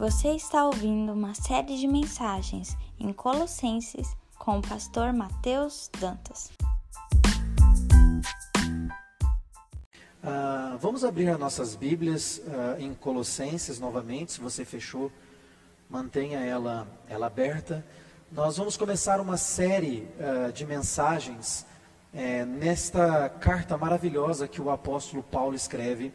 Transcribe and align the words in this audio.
Você 0.00 0.28
está 0.30 0.64
ouvindo 0.64 1.12
uma 1.12 1.34
série 1.34 1.76
de 1.76 1.86
mensagens 1.86 2.74
em 2.98 3.12
Colossenses 3.12 4.16
com 4.38 4.58
o 4.58 4.62
pastor 4.62 5.12
Mateus 5.12 5.90
Dantas. 6.00 6.50
Uh, 10.24 10.78
vamos 10.78 11.04
abrir 11.04 11.28
as 11.28 11.38
nossas 11.38 11.76
Bíblias 11.76 12.38
uh, 12.38 12.80
em 12.80 12.94
Colossenses 12.94 13.78
novamente. 13.78 14.32
Se 14.32 14.40
você 14.40 14.64
fechou, 14.64 15.12
mantenha 15.86 16.38
ela, 16.38 16.88
ela 17.06 17.26
aberta. 17.26 17.84
Nós 18.32 18.56
vamos 18.56 18.78
começar 18.78 19.20
uma 19.20 19.36
série 19.36 20.08
uh, 20.18 20.50
de 20.50 20.64
mensagens 20.64 21.66
eh, 22.14 22.46
nesta 22.46 23.28
carta 23.28 23.76
maravilhosa 23.76 24.48
que 24.48 24.62
o 24.62 24.70
apóstolo 24.70 25.22
Paulo 25.22 25.54
escreve 25.54 26.10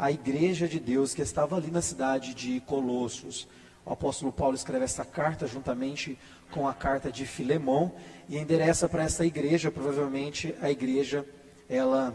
a 0.00 0.10
igreja 0.10 0.66
de 0.66 0.80
Deus 0.80 1.12
que 1.12 1.20
estava 1.20 1.56
ali 1.56 1.70
na 1.70 1.82
cidade 1.82 2.32
de 2.32 2.58
Colossos. 2.60 3.46
O 3.84 3.92
apóstolo 3.92 4.32
Paulo 4.32 4.54
escreve 4.54 4.86
essa 4.86 5.04
carta 5.04 5.46
juntamente 5.46 6.18
com 6.50 6.66
a 6.66 6.72
carta 6.72 7.12
de 7.12 7.26
Filemão 7.26 7.92
e 8.26 8.38
endereça 8.38 8.88
para 8.88 9.02
essa 9.02 9.26
igreja, 9.26 9.70
provavelmente 9.70 10.54
a 10.62 10.70
igreja 10.70 11.26
ela 11.68 12.14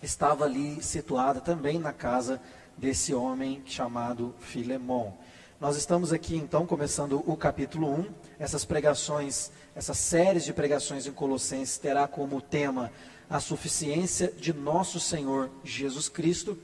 estava 0.00 0.44
ali 0.44 0.80
situada 0.80 1.40
também 1.40 1.76
na 1.76 1.92
casa 1.92 2.40
desse 2.76 3.12
homem 3.12 3.62
chamado 3.66 4.32
Filemão. 4.38 5.18
Nós 5.60 5.76
estamos 5.76 6.12
aqui 6.12 6.36
então 6.36 6.64
começando 6.66 7.20
o 7.26 7.36
capítulo 7.36 7.92
1. 7.98 8.06
Essas 8.38 8.64
pregações, 8.64 9.50
essas 9.74 9.98
séries 9.98 10.44
de 10.44 10.52
pregações 10.52 11.04
em 11.04 11.10
Colossenses 11.10 11.78
terá 11.78 12.06
como 12.06 12.40
tema 12.40 12.92
a 13.28 13.40
suficiência 13.40 14.32
de 14.38 14.52
nosso 14.52 15.00
Senhor 15.00 15.50
Jesus 15.64 16.08
Cristo. 16.08 16.56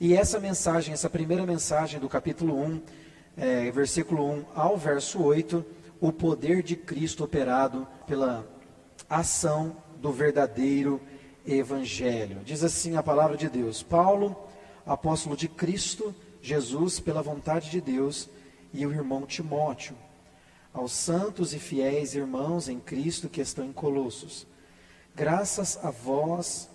E 0.00 0.14
essa 0.14 0.38
mensagem, 0.38 0.94
essa 0.94 1.10
primeira 1.10 1.44
mensagem 1.44 1.98
do 1.98 2.08
capítulo 2.08 2.56
1, 2.56 2.82
é, 3.36 3.70
versículo 3.72 4.30
1 4.30 4.44
ao 4.54 4.76
verso 4.76 5.20
8, 5.20 5.64
o 6.00 6.12
poder 6.12 6.62
de 6.62 6.76
Cristo 6.76 7.24
operado 7.24 7.84
pela 8.06 8.46
ação 9.10 9.76
do 10.00 10.12
verdadeiro 10.12 11.00
evangelho. 11.44 12.38
Diz 12.44 12.62
assim 12.62 12.96
a 12.96 13.02
palavra 13.02 13.36
de 13.36 13.48
Deus: 13.48 13.82
Paulo, 13.82 14.36
apóstolo 14.86 15.36
de 15.36 15.48
Cristo 15.48 16.14
Jesus, 16.40 17.00
pela 17.00 17.20
vontade 17.20 17.68
de 17.68 17.80
Deus, 17.80 18.30
e 18.72 18.86
o 18.86 18.92
irmão 18.92 19.26
Timóteo, 19.26 19.96
aos 20.72 20.92
santos 20.92 21.52
e 21.52 21.58
fiéis 21.58 22.14
irmãos 22.14 22.68
em 22.68 22.78
Cristo 22.78 23.28
que 23.28 23.40
estão 23.40 23.64
em 23.64 23.72
Colossos. 23.72 24.46
Graças 25.12 25.76
a 25.82 25.90
vós 25.90 26.70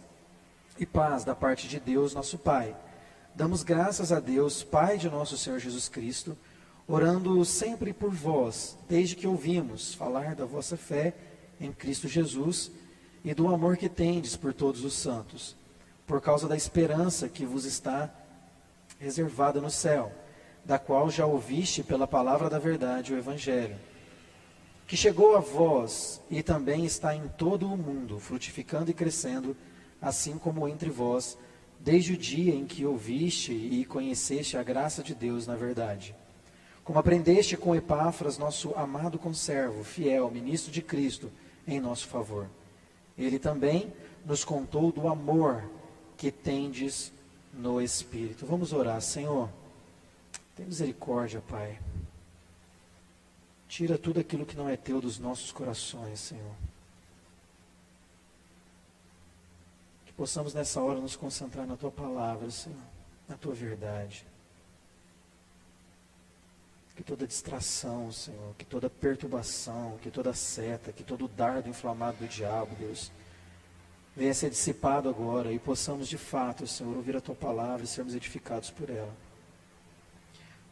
e 0.77 0.85
paz 0.85 1.23
da 1.23 1.33
parte 1.33 1.69
de 1.69 1.79
Deus, 1.79 2.13
nosso 2.13 2.37
Pai 2.37 2.75
Damos 3.35 3.63
graças 3.63 4.11
a 4.11 4.19
Deus, 4.19 4.61
Pai 4.61 4.95
de 4.95 5.09
nosso 5.09 5.35
Senhor 5.39 5.57
Jesus 5.57 5.89
Cristo, 5.89 6.37
orando 6.87 7.43
sempre 7.43 7.91
por 7.91 8.11
vós, 8.11 8.77
desde 8.87 9.15
que 9.15 9.25
ouvimos 9.25 9.95
falar 9.95 10.35
da 10.35 10.45
vossa 10.45 10.77
fé 10.77 11.15
em 11.59 11.71
Cristo 11.71 12.07
Jesus 12.07 12.69
e 13.25 13.33
do 13.33 13.47
amor 13.47 13.75
que 13.75 13.89
tendes 13.89 14.35
por 14.35 14.53
todos 14.53 14.85
os 14.85 14.93
santos, 14.93 15.55
por 16.05 16.21
causa 16.21 16.47
da 16.47 16.55
esperança 16.55 17.27
que 17.27 17.43
vos 17.43 17.65
está 17.65 18.13
reservada 18.99 19.59
no 19.59 19.71
céu, 19.71 20.11
da 20.63 20.77
qual 20.77 21.09
já 21.09 21.25
ouviste 21.25 21.81
pela 21.81 22.05
palavra 22.05 22.51
da 22.51 22.59
verdade 22.59 23.15
o 23.15 23.17
Evangelho, 23.17 23.77
que 24.85 24.95
chegou 24.95 25.35
a 25.35 25.39
vós 25.39 26.21
e 26.29 26.43
também 26.43 26.85
está 26.85 27.15
em 27.15 27.27
todo 27.29 27.65
o 27.65 27.75
mundo, 27.75 28.19
frutificando 28.19 28.91
e 28.91 28.93
crescendo, 28.93 29.57
assim 29.99 30.37
como 30.37 30.67
entre 30.67 30.91
vós 30.91 31.35
desde 31.83 32.13
o 32.13 32.17
dia 32.17 32.55
em 32.55 32.65
que 32.65 32.85
ouviste 32.85 33.51
e 33.51 33.83
conheceste 33.83 34.55
a 34.55 34.63
graça 34.63 35.03
de 35.03 35.13
Deus 35.13 35.45
na 35.45 35.55
verdade. 35.55 36.15
Como 36.83 36.97
aprendeste 36.97 37.57
com 37.57 37.75
Epáfras, 37.75 38.37
nosso 38.37 38.73
amado 38.75 39.19
conservo, 39.19 39.83
fiel, 39.83 40.31
ministro 40.31 40.71
de 40.71 40.81
Cristo, 40.81 41.29
em 41.67 41.79
nosso 41.79 42.07
favor. 42.07 42.49
Ele 43.17 43.37
também 43.37 43.93
nos 44.25 44.43
contou 44.45 44.91
do 44.91 45.07
amor 45.07 45.69
que 46.17 46.31
tendes 46.31 47.11
no 47.53 47.81
Espírito. 47.81 48.45
Vamos 48.45 48.73
orar, 48.73 49.01
Senhor. 49.01 49.49
Tem 50.55 50.65
misericórdia, 50.65 51.41
Pai. 51.47 51.79
Tira 53.67 53.97
tudo 53.97 54.19
aquilo 54.19 54.45
que 54.45 54.55
não 54.55 54.69
é 54.69 54.77
teu 54.77 55.01
dos 55.01 55.19
nossos 55.19 55.51
corações, 55.51 56.19
Senhor. 56.19 56.55
Possamos 60.23 60.53
nessa 60.53 60.79
hora 60.79 61.01
nos 61.01 61.17
concentrar 61.17 61.67
na 61.67 61.75
tua 61.75 61.91
palavra, 61.91 62.49
Senhor, 62.49 62.79
na 63.27 63.35
tua 63.35 63.53
verdade. 63.53 64.25
Que 66.95 67.03
toda 67.03 67.27
distração, 67.27 68.09
Senhor, 68.09 68.55
que 68.57 68.63
toda 68.63 68.89
perturbação, 68.89 69.97
que 70.01 70.09
toda 70.09 70.33
seta, 70.33 70.93
que 70.93 71.03
todo 71.03 71.27
dardo 71.27 71.67
inflamado 71.67 72.19
do 72.19 72.27
diabo, 72.29 72.73
Deus, 72.79 73.11
venha 74.15 74.33
ser 74.33 74.49
dissipado 74.49 75.09
agora 75.09 75.51
e 75.51 75.59
possamos 75.59 76.07
de 76.07 76.17
fato, 76.17 76.65
Senhor, 76.65 76.95
ouvir 76.95 77.17
a 77.17 77.21
tua 77.21 77.35
palavra 77.35 77.83
e 77.83 77.87
sermos 77.87 78.15
edificados 78.15 78.71
por 78.71 78.89
ela. 78.89 79.13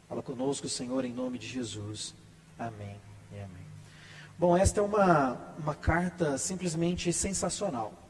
Fala 0.07 0.23
conosco, 0.23 0.69
Senhor, 0.69 1.03
em 1.03 1.11
nome 1.11 1.37
de 1.37 1.47
Jesus. 1.49 2.15
Amém 2.57 2.95
e 3.33 3.35
amém. 3.35 3.67
Bom, 4.39 4.55
esta 4.55 4.79
é 4.79 4.83
uma, 4.83 5.53
uma 5.59 5.75
carta 5.75 6.37
simplesmente 6.37 7.11
sensacional. 7.11 8.00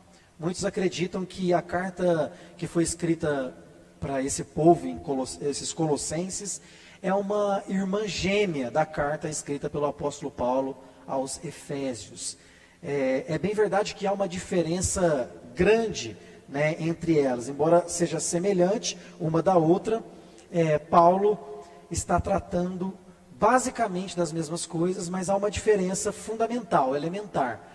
Muitos 0.41 0.65
acreditam 0.65 1.23
que 1.23 1.53
a 1.53 1.61
carta 1.61 2.33
que 2.57 2.65
foi 2.65 2.81
escrita 2.81 3.53
para 3.99 4.23
esse 4.23 4.43
povo, 4.43 4.91
Coloss 5.01 5.37
esses 5.39 5.71
colossenses, 5.71 6.59
é 6.99 7.13
uma 7.13 7.63
irmã 7.67 8.07
gêmea 8.07 8.71
da 8.71 8.83
carta 8.83 9.29
escrita 9.29 9.69
pelo 9.69 9.85
apóstolo 9.85 10.31
Paulo 10.31 10.75
aos 11.05 11.39
Efésios. 11.45 12.39
É, 12.81 13.25
é 13.27 13.37
bem 13.37 13.53
verdade 13.53 13.93
que 13.93 14.07
há 14.07 14.11
uma 14.11 14.27
diferença 14.27 15.29
grande 15.53 16.17
né, 16.49 16.75
entre 16.79 17.19
elas, 17.19 17.47
embora 17.47 17.87
seja 17.87 18.19
semelhante 18.19 18.97
uma 19.19 19.43
da 19.43 19.55
outra, 19.55 20.03
é, 20.51 20.79
Paulo 20.79 21.37
está 21.91 22.19
tratando 22.19 22.97
basicamente 23.39 24.17
das 24.17 24.31
mesmas 24.31 24.65
coisas, 24.65 25.07
mas 25.07 25.29
há 25.29 25.35
uma 25.35 25.51
diferença 25.51 26.11
fundamental, 26.11 26.95
elementar. 26.95 27.70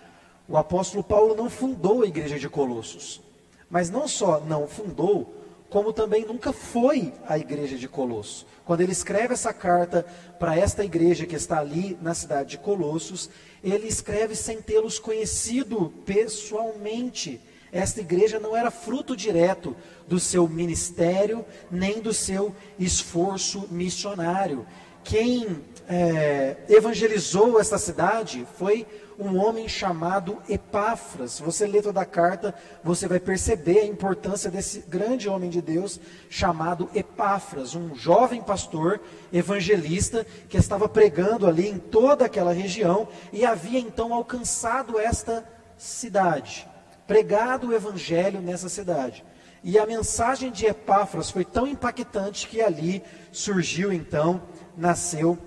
O 0.47 0.55
apóstolo 0.55 1.03
Paulo 1.03 1.35
não 1.35 1.49
fundou 1.49 2.03
a 2.03 2.07
igreja 2.07 2.39
de 2.39 2.47
Colossos. 2.47 3.21
Mas 3.69 3.89
não 3.89 4.07
só 4.07 4.39
não 4.39 4.67
fundou, 4.67 5.33
como 5.69 5.91
também 5.91 6.25
nunca 6.25 6.53
foi 6.53 7.13
a 7.27 7.37
igreja 7.37 7.77
de 7.77 7.87
Colossos. 7.87 8.45
Quando 8.65 8.81
ele 8.81 8.93
escreve 8.93 9.33
essa 9.33 9.53
carta 9.53 10.05
para 10.39 10.57
esta 10.57 10.85
igreja 10.85 11.25
que 11.25 11.35
está 11.35 11.59
ali 11.59 11.97
na 12.01 12.13
cidade 12.13 12.51
de 12.51 12.57
Colossos, 12.57 13.29
ele 13.61 13.87
escreve 13.87 14.35
sem 14.35 14.61
tê-los 14.61 14.99
conhecido 14.99 15.91
pessoalmente. 16.05 17.41
Esta 17.69 17.99
igreja 17.99 18.39
não 18.39 18.55
era 18.55 18.71
fruto 18.71 19.15
direto 19.15 19.75
do 20.07 20.19
seu 20.19 20.47
ministério, 20.47 21.45
nem 21.69 21.99
do 21.99 22.13
seu 22.13 22.55
esforço 22.79 23.67
missionário. 23.69 24.65
Quem 25.03 25.61
é, 25.89 26.55
evangelizou 26.69 27.59
esta 27.59 27.77
cidade 27.77 28.47
foi 28.57 28.85
um 29.19 29.37
homem 29.37 29.67
chamado 29.67 30.41
Epáfras. 30.47 31.39
Você 31.39 31.65
lê 31.65 31.81
toda 31.81 32.01
a 32.01 32.05
carta, 32.05 32.53
você 32.83 33.07
vai 33.07 33.19
perceber 33.19 33.79
a 33.79 33.85
importância 33.85 34.51
desse 34.51 34.81
grande 34.81 35.27
homem 35.27 35.49
de 35.49 35.61
Deus 35.61 35.99
chamado 36.29 36.89
Epáfras, 36.93 37.75
um 37.75 37.95
jovem 37.95 38.41
pastor 38.41 39.01
evangelista 39.33 40.25
que 40.47 40.57
estava 40.57 40.87
pregando 40.87 41.47
ali 41.47 41.67
em 41.67 41.79
toda 41.79 42.25
aquela 42.25 42.53
região 42.53 43.07
e 43.33 43.45
havia 43.45 43.79
então 43.79 44.13
alcançado 44.13 44.99
esta 44.99 45.43
cidade, 45.77 46.67
pregado 47.07 47.67
o 47.67 47.73
evangelho 47.73 48.39
nessa 48.39 48.69
cidade. 48.69 49.25
E 49.63 49.79
a 49.79 49.85
mensagem 49.85 50.51
de 50.51 50.65
Epáfras 50.65 51.31
foi 51.31 51.43
tão 51.43 51.65
impactante 51.65 52.47
que 52.47 52.61
ali 52.61 53.03
surgiu 53.31 53.91
então, 53.91 54.41
nasceu 54.77 55.37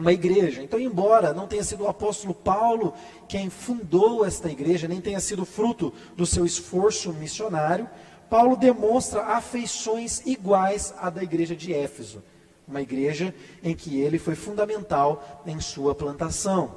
uma 0.00 0.12
igreja. 0.12 0.62
Então, 0.62 0.80
embora 0.80 1.32
não 1.32 1.46
tenha 1.46 1.62
sido 1.62 1.84
o 1.84 1.88
apóstolo 1.88 2.34
Paulo 2.34 2.94
quem 3.28 3.50
fundou 3.50 4.24
esta 4.24 4.50
igreja, 4.50 4.88
nem 4.88 5.00
tenha 5.00 5.20
sido 5.20 5.44
fruto 5.44 5.92
do 6.16 6.26
seu 6.26 6.44
esforço 6.44 7.12
missionário, 7.12 7.88
Paulo 8.28 8.56
demonstra 8.56 9.22
afeições 9.22 10.22
iguais 10.24 10.94
à 10.98 11.10
da 11.10 11.22
igreja 11.22 11.54
de 11.54 11.74
Éfeso, 11.74 12.22
uma 12.66 12.80
igreja 12.80 13.34
em 13.62 13.74
que 13.74 14.00
ele 14.00 14.18
foi 14.18 14.34
fundamental 14.34 15.42
em 15.46 15.60
sua 15.60 15.94
plantação. 15.94 16.76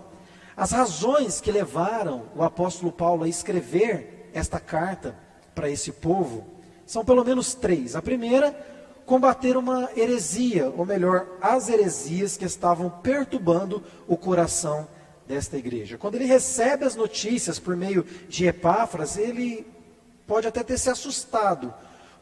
As 0.55 0.71
razões 0.71 1.39
que 1.39 1.51
levaram 1.51 2.23
o 2.35 2.43
apóstolo 2.43 2.91
Paulo 2.91 3.23
a 3.23 3.29
escrever 3.29 4.29
esta 4.33 4.59
carta 4.59 5.15
para 5.55 5.69
esse 5.69 5.91
povo 5.91 6.45
são 6.85 7.05
pelo 7.05 7.23
menos 7.23 7.53
três. 7.53 7.95
A 7.95 8.01
primeira 8.01 8.51
combater 9.05 9.57
uma 9.57 9.89
heresia, 9.95 10.71
ou 10.75 10.85
melhor, 10.85 11.27
as 11.41 11.69
heresias 11.69 12.37
que 12.37 12.45
estavam 12.45 12.89
perturbando 12.89 13.83
o 14.07 14.15
coração 14.15 14.87
desta 15.27 15.57
igreja. 15.57 15.97
Quando 15.97 16.15
ele 16.15 16.25
recebe 16.25 16.85
as 16.85 16.95
notícias 16.95 17.59
por 17.59 17.75
meio 17.75 18.05
de 18.27 18.45
Epáfras, 18.45 19.17
ele 19.17 19.65
pode 20.25 20.47
até 20.47 20.63
ter 20.63 20.77
se 20.77 20.89
assustado, 20.89 21.73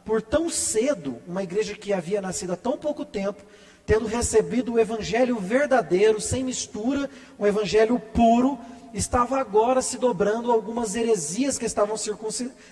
por 0.04 0.20
tão 0.20 0.50
cedo, 0.50 1.18
uma 1.26 1.42
igreja 1.42 1.74
que 1.74 1.92
havia 1.92 2.20
nascido 2.20 2.52
há 2.52 2.56
tão 2.56 2.76
pouco 2.76 3.04
tempo, 3.04 3.42
tendo 3.86 4.06
recebido 4.06 4.72
o 4.72 4.78
evangelho 4.78 5.38
verdadeiro, 5.38 6.20
sem 6.20 6.42
mistura, 6.42 7.08
um 7.38 7.46
evangelho 7.46 7.98
puro, 7.98 8.58
estava 8.92 9.38
agora 9.38 9.80
se 9.80 9.96
dobrando 9.96 10.52
algumas 10.52 10.94
heresias 10.94 11.58
que 11.58 11.64
estavam 11.64 11.96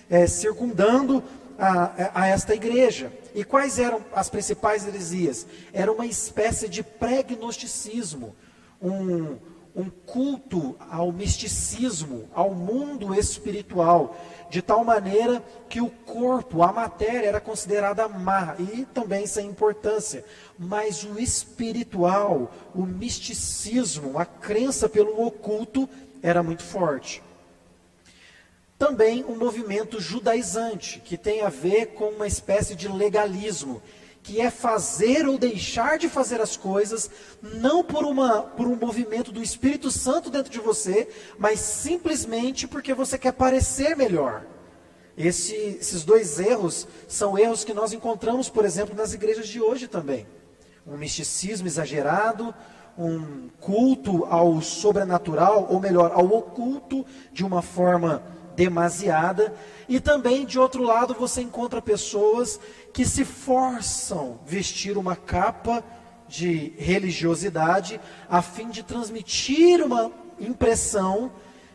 é, 0.09 0.27
circundando 0.27 1.23
a, 1.57 2.21
a, 2.21 2.27
esta 2.27 2.53
igreja. 2.53 3.11
E 3.33 3.43
quais 3.43 3.79
eram 3.79 4.01
as 4.13 4.29
principais 4.29 4.85
heresias? 4.85 5.45
Era 5.73 5.91
uma 5.91 6.05
espécie 6.05 6.67
de 6.67 6.83
pré-gnosticismo, 6.83 8.35
um, 8.81 9.37
um 9.75 9.89
culto 10.05 10.75
ao 10.89 11.11
misticismo, 11.11 12.29
ao 12.33 12.53
mundo 12.53 13.15
espiritual, 13.15 14.17
de 14.49 14.61
tal 14.61 14.83
maneira 14.83 15.41
que 15.69 15.79
o 15.79 15.89
corpo, 15.89 16.61
a 16.61 16.73
matéria, 16.73 17.27
era 17.27 17.39
considerada 17.39 18.07
má 18.07 18.55
e 18.59 18.85
também 18.93 19.25
sem 19.25 19.47
importância. 19.47 20.25
Mas 20.59 21.03
o 21.03 21.17
espiritual, 21.17 22.51
o 22.75 22.85
misticismo, 22.85 24.19
a 24.19 24.25
crença 24.25 24.89
pelo 24.89 25.25
oculto 25.25 25.87
era 26.21 26.43
muito 26.43 26.63
forte. 26.63 27.23
Também 28.81 29.23
um 29.25 29.35
movimento 29.35 30.01
judaizante, 30.01 30.99
que 31.05 31.15
tem 31.15 31.41
a 31.41 31.49
ver 31.49 31.93
com 31.93 32.05
uma 32.05 32.25
espécie 32.25 32.73
de 32.73 32.87
legalismo 32.87 33.79
que 34.23 34.41
é 34.41 34.49
fazer 34.49 35.27
ou 35.27 35.37
deixar 35.37 35.99
de 35.99 36.09
fazer 36.09 36.41
as 36.41 36.57
coisas, 36.57 37.07
não 37.43 37.83
por, 37.83 38.03
uma, 38.03 38.41
por 38.41 38.65
um 38.65 38.75
movimento 38.75 39.31
do 39.31 39.43
Espírito 39.43 39.91
Santo 39.91 40.31
dentro 40.31 40.51
de 40.51 40.57
você, 40.57 41.07
mas 41.37 41.59
simplesmente 41.59 42.67
porque 42.67 42.91
você 42.91 43.19
quer 43.19 43.33
parecer 43.33 43.95
melhor. 43.95 44.47
Esse, 45.15 45.53
esses 45.53 46.03
dois 46.03 46.39
erros 46.39 46.87
são 47.07 47.37
erros 47.37 47.63
que 47.63 47.75
nós 47.75 47.93
encontramos, 47.93 48.49
por 48.49 48.65
exemplo, 48.65 48.95
nas 48.95 49.13
igrejas 49.13 49.47
de 49.47 49.61
hoje 49.61 49.87
também. 49.87 50.25
Um 50.87 50.97
misticismo 50.97 51.67
exagerado, 51.67 52.51
um 52.97 53.47
culto 53.59 54.25
ao 54.25 54.59
sobrenatural, 54.59 55.67
ou 55.69 55.79
melhor, 55.79 56.13
ao 56.15 56.25
oculto 56.25 57.05
de 57.31 57.45
uma 57.45 57.61
forma 57.61 58.40
demasiada. 58.55 59.53
E 59.87 59.99
também, 59.99 60.45
de 60.45 60.59
outro 60.59 60.83
lado, 60.83 61.13
você 61.13 61.41
encontra 61.41 61.81
pessoas 61.81 62.59
que 62.93 63.05
se 63.05 63.25
forçam 63.25 64.39
vestir 64.45 64.97
uma 64.97 65.15
capa 65.15 65.83
de 66.27 66.73
religiosidade 66.77 67.99
a 68.29 68.41
fim 68.41 68.69
de 68.69 68.83
transmitir 68.83 69.83
uma 69.83 70.11
impressão 70.39 71.31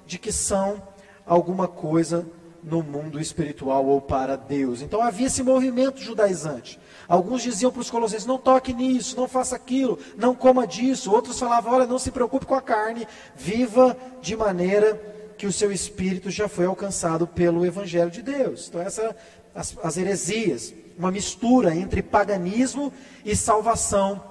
de 0.06 0.18
que 0.18 0.32
são 0.32 0.82
alguma 1.26 1.68
coisa 1.68 2.26
no 2.62 2.82
mundo 2.82 3.20
espiritual 3.20 3.86
ou 3.86 4.00
para 4.00 4.34
Deus. 4.34 4.82
Então 4.82 5.00
havia 5.00 5.28
esse 5.28 5.42
movimento 5.42 6.00
judaizante. 6.00 6.80
Alguns 7.06 7.42
diziam 7.42 7.70
para 7.70 7.80
os 7.80 7.90
colossenses: 7.90 8.26
não 8.26 8.38
toque 8.38 8.72
nisso, 8.72 9.16
não 9.16 9.28
faça 9.28 9.54
aquilo, 9.54 9.98
não 10.16 10.34
coma 10.34 10.66
disso. 10.66 11.12
Outros 11.12 11.38
falavam: 11.38 11.74
olha, 11.74 11.86
não 11.86 11.98
se 11.98 12.10
preocupe 12.10 12.46
com 12.46 12.54
a 12.54 12.62
carne, 12.62 13.06
viva 13.36 13.96
de 14.20 14.36
maneira 14.36 15.15
que 15.36 15.46
o 15.46 15.52
seu 15.52 15.70
espírito 15.70 16.30
já 16.30 16.48
foi 16.48 16.66
alcançado 16.66 17.26
pelo 17.26 17.64
Evangelho 17.64 18.10
de 18.10 18.22
Deus. 18.22 18.68
Então, 18.68 18.80
essa, 18.80 19.14
as, 19.54 19.76
as 19.82 19.96
heresias, 19.96 20.74
uma 20.98 21.10
mistura 21.10 21.74
entre 21.74 22.02
paganismo 22.02 22.92
e 23.24 23.36
salvação 23.36 24.22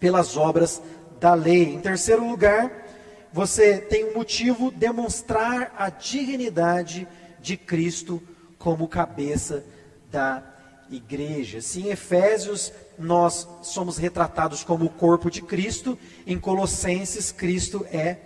pelas 0.00 0.36
obras 0.36 0.82
da 1.20 1.34
lei. 1.34 1.74
Em 1.74 1.80
terceiro 1.80 2.26
lugar, 2.26 2.86
você 3.32 3.78
tem 3.78 4.06
um 4.06 4.14
motivo 4.14 4.70
demonstrar 4.70 5.74
a 5.76 5.90
dignidade 5.90 7.06
de 7.40 7.56
Cristo 7.56 8.22
como 8.58 8.88
cabeça 8.88 9.64
da 10.10 10.42
igreja. 10.90 11.60
Se 11.60 11.80
em 11.80 11.90
Efésios 11.90 12.72
nós 12.98 13.46
somos 13.62 13.98
retratados 13.98 14.64
como 14.64 14.86
o 14.86 14.90
corpo 14.90 15.30
de 15.30 15.42
Cristo, 15.42 15.98
em 16.26 16.38
Colossenses 16.38 17.30
Cristo 17.30 17.86
é 17.92 18.16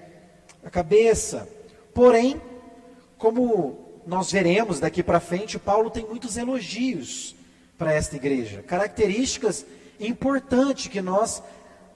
a 0.64 0.70
cabeça. 0.70 1.48
Porém, 1.94 2.40
como 3.18 4.00
nós 4.06 4.32
veremos 4.32 4.80
daqui 4.80 5.02
para 5.02 5.20
frente, 5.20 5.58
Paulo 5.58 5.90
tem 5.90 6.04
muitos 6.04 6.36
elogios 6.36 7.34
para 7.78 7.92
esta 7.92 8.16
igreja, 8.16 8.62
características 8.62 9.66
importantes 9.98 10.86
que 10.86 11.00
nós 11.00 11.42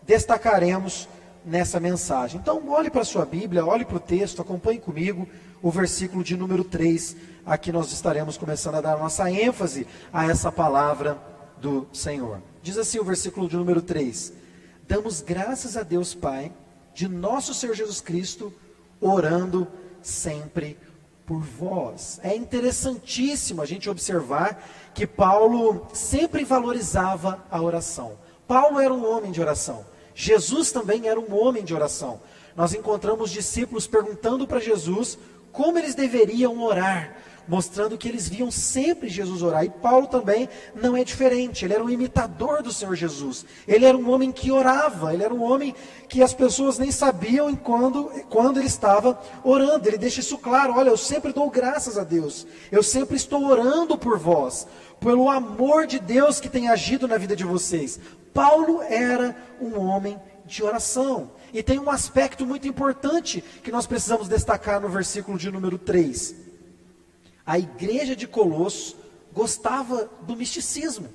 destacaremos 0.03 1.09
nessa 1.45 1.79
mensagem. 1.79 2.41
Então, 2.41 2.69
olhe 2.69 2.91
para 2.91 3.03
a 3.03 3.05
sua 3.05 3.25
Bíblia, 3.25 3.65
olhe 3.65 3.85
para 3.85 3.97
o 3.97 4.01
texto, 4.01 4.43
acompanhe 4.43 4.81
comigo 4.81 5.29
o 5.63 5.71
versículo 5.71 6.25
de 6.25 6.37
número 6.37 6.65
3. 6.65 7.17
Aqui 7.45 7.71
nós 7.71 7.93
estaremos 7.93 8.37
começando 8.37 8.77
a 8.77 8.81
dar 8.81 8.99
nossa 8.99 9.31
ênfase 9.31 9.87
a 10.13 10.27
essa 10.27 10.51
palavra 10.51 11.19
do 11.61 11.87
Senhor. 11.93 12.41
Diz 12.63 12.77
assim 12.77 12.99
o 12.99 13.05
versículo 13.05 13.49
de 13.49 13.57
número 13.57 13.81
3: 13.81 14.33
Damos 14.89 15.21
graças 15.21 15.77
a 15.77 15.83
Deus 15.83 16.15
Pai, 16.15 16.53
de 16.95 17.09
nosso 17.09 17.55
Senhor 17.55 17.75
Jesus 17.75 18.01
Cristo, 18.01 18.53
orando 19.01 19.69
sempre 20.07 20.79
por 21.27 21.41
vós. 21.41 22.21
É 22.23 22.35
interessantíssimo 22.37 23.61
a 23.61 23.67
gente 23.67 23.91
observar 23.91 24.65
que 24.95 25.07
Paulo 25.07 25.87
sempre 25.93 26.45
valorizava 26.45 27.45
a 27.51 27.61
oração. 27.61 28.17
Paulo 28.47 28.79
era 28.79 28.95
um 28.95 29.05
homem 29.05 29.33
de 29.33 29.41
oração. 29.41 29.85
Jesus 30.15 30.71
também 30.71 31.09
era 31.09 31.19
um 31.19 31.35
homem 31.37 31.65
de 31.65 31.75
oração. 31.75 32.21
Nós 32.55 32.73
encontramos 32.73 33.31
discípulos 33.31 33.87
perguntando 33.87 34.47
para 34.47 34.61
Jesus 34.61 35.19
como 35.51 35.77
eles 35.77 35.95
deveriam 35.95 36.63
orar 36.63 37.17
mostrando 37.49 37.97
que 37.97 38.09
eles 38.09 38.29
viam 38.29 38.51
sempre 38.51 39.09
Jesus 39.09 39.43
orar. 39.43 39.65
E 39.65 39.71
Paulo 39.71 40.07
também 40.07 40.49
não 40.75 40.97
é 40.97 41.05
diferente, 41.05 41.65
ele 41.65 41.75
era 41.75 41.85
um 41.85 41.91
imitador 41.91 42.63
do 42.63 42.73
Senhor 42.73 42.95
Jesus. 42.95 43.45
Ele 43.67 43.85
era 43.85 43.97
um 43.97 44.11
homem 44.11 44.33
que 44.33 44.51
orava, 44.51 45.13
ele 45.13 45.25
era 45.25 45.33
um 45.33 45.43
homem 45.43 45.75
que 46.09 46.23
as 46.23 46.35
pessoas 46.35 46.79
nem 46.79 46.91
sabiam 46.91 47.55
quando, 47.55 48.05
quando 48.29 48.59
ele 48.59 48.67
estava 48.67 49.19
orando. 49.45 49.89
Ele 49.89 49.99
deixa 49.99 50.21
isso 50.21 50.39
claro: 50.39 50.75
olha, 50.77 50.91
eu 50.91 50.97
sempre 50.97 51.33
dou 51.33 51.51
graças 51.51 51.99
a 51.99 52.05
Deus, 52.05 52.47
eu 52.71 52.83
sempre 52.83 53.17
estou 53.17 53.45
orando 53.47 53.97
por 53.97 54.19
vós, 54.19 54.67
pelo 55.01 55.31
amor 55.31 55.87
de 55.87 55.99
Deus 55.99 56.41
que 56.41 56.49
tem 56.49 56.69
agido 56.69 57.07
na 57.07 57.19
vida 57.19 57.37
de 57.37 57.45
vocês. 57.45 57.99
Paulo 58.33 58.83
era 58.83 59.35
um 59.61 59.79
homem 59.79 60.19
de 60.45 60.63
oração. 60.63 61.31
E 61.53 61.63
tem 61.63 61.79
um 61.79 61.91
aspecto 61.91 62.45
muito 62.45 62.69
importante 62.69 63.43
que 63.63 63.73
nós 63.73 63.87
precisamos 63.87 64.29
destacar 64.29 64.81
no 64.81 64.89
versículo 64.89 65.39
de 65.39 65.51
número 65.51 65.79
3 65.79 66.46
a 67.47 67.59
igreja 67.59 68.17
de 68.17 68.27
Colosso 68.27 68.97
gostava 69.33 70.11
do 70.23 70.35
misticismo, 70.35 71.09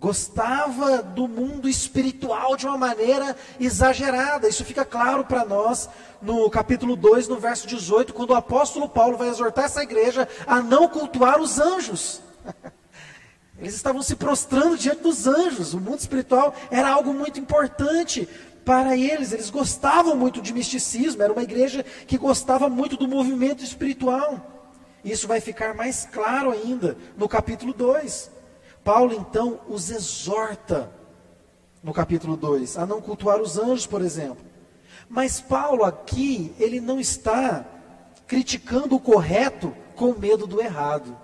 gostava 0.00 1.02
do 1.02 1.28
mundo 1.28 1.68
espiritual 1.68 2.56
de 2.56 2.66
uma 2.66 2.76
maneira 2.76 3.36
exagerada. 3.60 4.48
Isso 4.48 4.64
fica 4.64 4.84
claro 4.84 5.24
para 5.24 5.44
nós 5.44 5.88
no 6.20 6.50
capítulo 6.50 6.96
2, 6.96 7.28
no 7.28 7.36
verso 7.36 7.66
18, 7.66 8.12
quando 8.12 8.30
o 8.30 8.34
apóstolo 8.34 8.88
Paulo 8.88 9.16
vai 9.16 9.28
exortar 9.28 9.66
essa 9.66 9.82
igreja 9.82 10.28
a 10.46 10.60
não 10.60 10.88
cultuar 10.88 11.40
os 11.40 11.60
anjos. 11.60 12.20
Eles 13.58 13.74
estavam 13.74 14.02
se 14.02 14.16
prostrando 14.16 14.76
diante 14.76 15.02
dos 15.02 15.26
anjos. 15.26 15.72
O 15.72 15.80
mundo 15.80 15.98
espiritual 15.98 16.54
era 16.70 16.90
algo 16.90 17.14
muito 17.14 17.40
importante 17.40 18.28
para 18.66 18.94
eles. 18.94 19.32
Eles 19.32 19.48
gostavam 19.48 20.14
muito 20.14 20.42
de 20.42 20.52
misticismo. 20.52 21.22
Era 21.22 21.32
uma 21.32 21.42
igreja 21.42 21.82
que 22.06 22.18
gostava 22.18 22.68
muito 22.68 22.98
do 22.98 23.08
movimento 23.08 23.64
espiritual. 23.64 24.55
Isso 25.06 25.28
vai 25.28 25.40
ficar 25.40 25.72
mais 25.72 26.04
claro 26.04 26.50
ainda 26.50 26.96
no 27.16 27.28
capítulo 27.28 27.72
2. 27.72 28.28
Paulo 28.82 29.14
então 29.14 29.60
os 29.68 29.88
exorta 29.88 30.90
no 31.80 31.92
capítulo 31.92 32.36
2 32.36 32.76
a 32.76 32.84
não 32.84 33.00
cultuar 33.00 33.40
os 33.40 33.56
anjos, 33.56 33.86
por 33.86 34.02
exemplo. 34.02 34.44
Mas 35.08 35.40
Paulo 35.40 35.84
aqui, 35.84 36.52
ele 36.58 36.80
não 36.80 36.98
está 36.98 37.64
criticando 38.26 38.96
o 38.96 39.00
correto 39.00 39.72
com 39.94 40.12
medo 40.12 40.44
do 40.44 40.60
errado. 40.60 41.16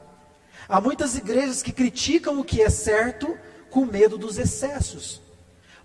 Há 0.68 0.80
muitas 0.80 1.16
igrejas 1.16 1.60
que 1.60 1.72
criticam 1.72 2.38
o 2.38 2.44
que 2.44 2.62
é 2.62 2.70
certo 2.70 3.36
com 3.68 3.84
medo 3.84 4.16
dos 4.16 4.38
excessos. 4.38 5.20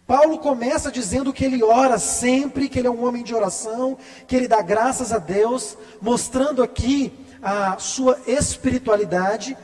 Paulo 0.06 0.38
começa 0.38 0.92
dizendo 0.92 1.34
que 1.34 1.44
ele 1.44 1.64
ora 1.64 1.98
sempre, 1.98 2.70
que 2.70 2.78
ele 2.78 2.88
é 2.88 2.92
um 2.92 3.04
homem 3.04 3.24
de 3.24 3.34
oração, 3.34 3.98
que 4.28 4.36
ele 4.36 4.48
dá 4.48 4.62
graças 4.62 5.12
a 5.12 5.18
Deus, 5.18 5.76
mostrando 6.00 6.62
aqui 6.62 7.26
a 7.42 7.78
sua 7.78 8.20
espiritualidade, 8.26 9.58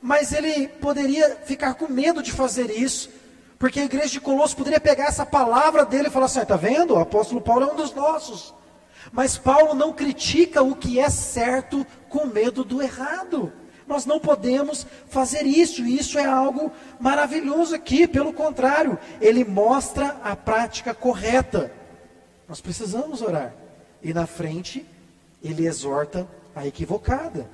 mas 0.00 0.32
ele 0.32 0.68
poderia 0.68 1.36
ficar 1.44 1.74
com 1.74 1.88
medo 1.88 2.22
de 2.22 2.32
fazer 2.32 2.70
isso, 2.70 3.10
porque 3.58 3.80
a 3.80 3.84
igreja 3.84 4.08
de 4.08 4.20
Colosso 4.20 4.56
poderia 4.56 4.80
pegar 4.80 5.06
essa 5.06 5.26
palavra 5.26 5.84
dele 5.84 6.08
e 6.08 6.10
falar 6.10 6.26
assim: 6.26 6.40
está 6.40 6.56
vendo? 6.56 6.94
O 6.94 7.00
apóstolo 7.00 7.40
Paulo 7.40 7.64
é 7.64 7.72
um 7.72 7.76
dos 7.76 7.92
nossos. 7.92 8.54
Mas 9.10 9.38
Paulo 9.38 9.74
não 9.74 9.92
critica 9.92 10.62
o 10.62 10.76
que 10.76 11.00
é 11.00 11.08
certo 11.08 11.86
com 12.08 12.26
medo 12.26 12.62
do 12.62 12.82
errado. 12.82 13.52
Nós 13.86 14.04
não 14.04 14.20
podemos 14.20 14.86
fazer 15.08 15.46
isso, 15.46 15.82
e 15.82 15.96
isso 15.96 16.18
é 16.18 16.26
algo 16.26 16.70
maravilhoso 17.00 17.74
aqui, 17.74 18.06
pelo 18.06 18.34
contrário, 18.34 18.98
ele 19.18 19.44
mostra 19.44 20.16
a 20.22 20.36
prática 20.36 20.92
correta. 20.92 21.72
Nós 22.46 22.60
precisamos 22.60 23.22
orar. 23.22 23.54
E 24.02 24.12
na 24.12 24.26
frente, 24.26 24.84
ele 25.42 25.66
exorta 25.66 26.28
a 26.58 26.66
equivocada. 26.66 27.48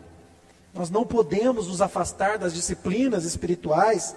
Nós 0.72 0.90
não 0.90 1.04
podemos 1.04 1.68
nos 1.68 1.80
afastar 1.80 2.38
das 2.38 2.52
disciplinas 2.52 3.24
espirituais 3.24 4.16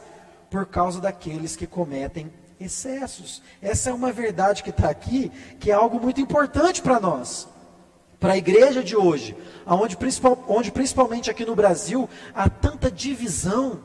por 0.50 0.66
causa 0.66 1.00
daqueles 1.00 1.56
que 1.56 1.68
cometem 1.68 2.32
excessos. 2.60 3.42
Essa 3.62 3.92
é 3.92 3.94
uma 3.94 4.12
verdade 4.12 4.64
que 4.64 4.72
está 4.72 4.90
aqui, 4.90 5.32
que 5.60 5.70
é 5.70 5.74
algo 5.74 6.00
muito 6.00 6.20
importante 6.20 6.82
para 6.82 7.00
nós, 7.00 7.48
para 8.20 8.34
a 8.34 8.38
igreja 8.38 8.84
de 8.84 8.96
hoje, 8.96 9.36
onde, 9.66 9.96
principal, 9.96 10.44
onde 10.48 10.72
principalmente 10.72 11.30
aqui 11.30 11.46
no 11.46 11.56
Brasil 11.56 12.10
há 12.34 12.50
tanta 12.50 12.90
divisão. 12.90 13.80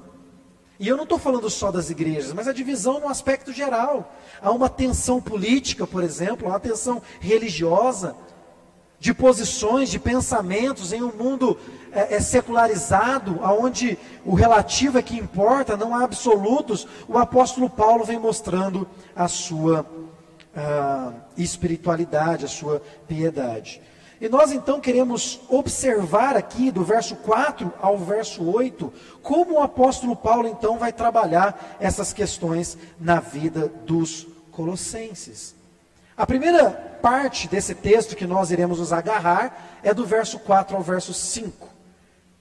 E 0.81 0.89
eu 0.89 0.97
não 0.97 1.05
estou 1.05 1.19
falando 1.19 1.49
só 1.51 1.71
das 1.71 1.91
igrejas, 1.91 2.33
mas 2.33 2.49
a 2.49 2.53
divisão 2.53 2.99
no 2.99 3.09
aspecto 3.09 3.53
geral. 3.53 4.15
Há 4.41 4.51
uma 4.51 4.69
tensão 4.69 5.21
política, 5.21 5.87
por 5.87 6.03
exemplo, 6.03 6.49
uma 6.49 6.59
tensão 6.59 7.03
religiosa, 7.21 8.17
de 9.03 9.13
posições, 9.13 9.91
de 9.91 9.99
pensamentos 9.99 10.93
em 10.93 11.03
um 11.03 11.11
mundo 11.13 11.59
é, 11.91 12.15
é 12.15 12.21
secularizado, 12.21 13.41
onde 13.43 13.99
o 14.25 14.33
relativo 14.33 14.97
é 14.97 15.03
que 15.03 15.17
importa, 15.17 15.77
não 15.77 15.93
há 15.93 16.05
absolutos, 16.05 16.87
o 17.09 17.19
apóstolo 17.19 17.69
Paulo 17.69 18.05
vem 18.05 18.17
mostrando 18.17 18.87
a 19.17 19.27
sua 19.27 19.81
uh, 19.81 21.15
espiritualidade, 21.37 22.45
a 22.45 22.49
sua 22.49 22.81
piedade. 23.09 23.83
E 24.21 24.29
nós 24.29 24.53
então 24.53 24.81
queremos 24.81 25.41
observar 25.49 26.37
aqui, 26.37 26.71
do 26.71 26.85
verso 26.85 27.17
4 27.17 27.73
ao 27.83 27.99
verso 27.99 28.49
8, 28.49 28.93
como 29.21 29.55
o 29.55 29.63
apóstolo 29.63 30.15
Paulo 30.15 30.47
então 30.47 30.79
vai 30.79 30.93
trabalhar 30.93 31.77
essas 31.81 32.13
questões 32.13 32.79
na 33.01 33.19
vida 33.19 33.67
dos 33.85 34.29
colossenses. 34.53 35.61
A 36.17 36.27
primeira 36.27 36.71
parte 36.71 37.49
desse 37.49 37.75
texto 37.75 38.15
que 38.15 38.27
nós 38.27 38.51
iremos 38.51 38.79
nos 38.79 38.93
agarrar 38.93 39.81
é 39.83 39.95
do 39.95 40.05
verso 40.05 40.39
4 40.39 40.77
ao 40.77 40.83
verso 40.83 41.15
5, 41.15 41.69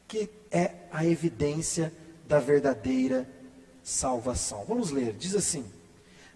que 0.08 0.30
é 0.52 0.72
a 0.92 1.06
evidência 1.06 1.92
da 2.28 2.40
verdadeira 2.40 3.28
salvação. 3.82 4.66
Vamos 4.68 4.92
ler, 4.92 5.14
diz 5.14 5.36
assim: 5.36 5.66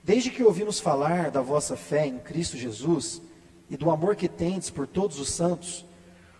Desde 0.03 0.31
que 0.31 0.43
ouvimos 0.43 0.79
falar 0.79 1.29
da 1.29 1.41
vossa 1.41 1.75
fé 1.75 2.07
em 2.07 2.17
Cristo 2.17 2.57
Jesus 2.57 3.21
e 3.69 3.75
do 3.75 3.91
amor 3.91 4.15
que 4.15 4.29
tendes 4.29 4.69
por 4.69 4.87
todos 4.87 5.19
os 5.19 5.29
santos, 5.29 5.85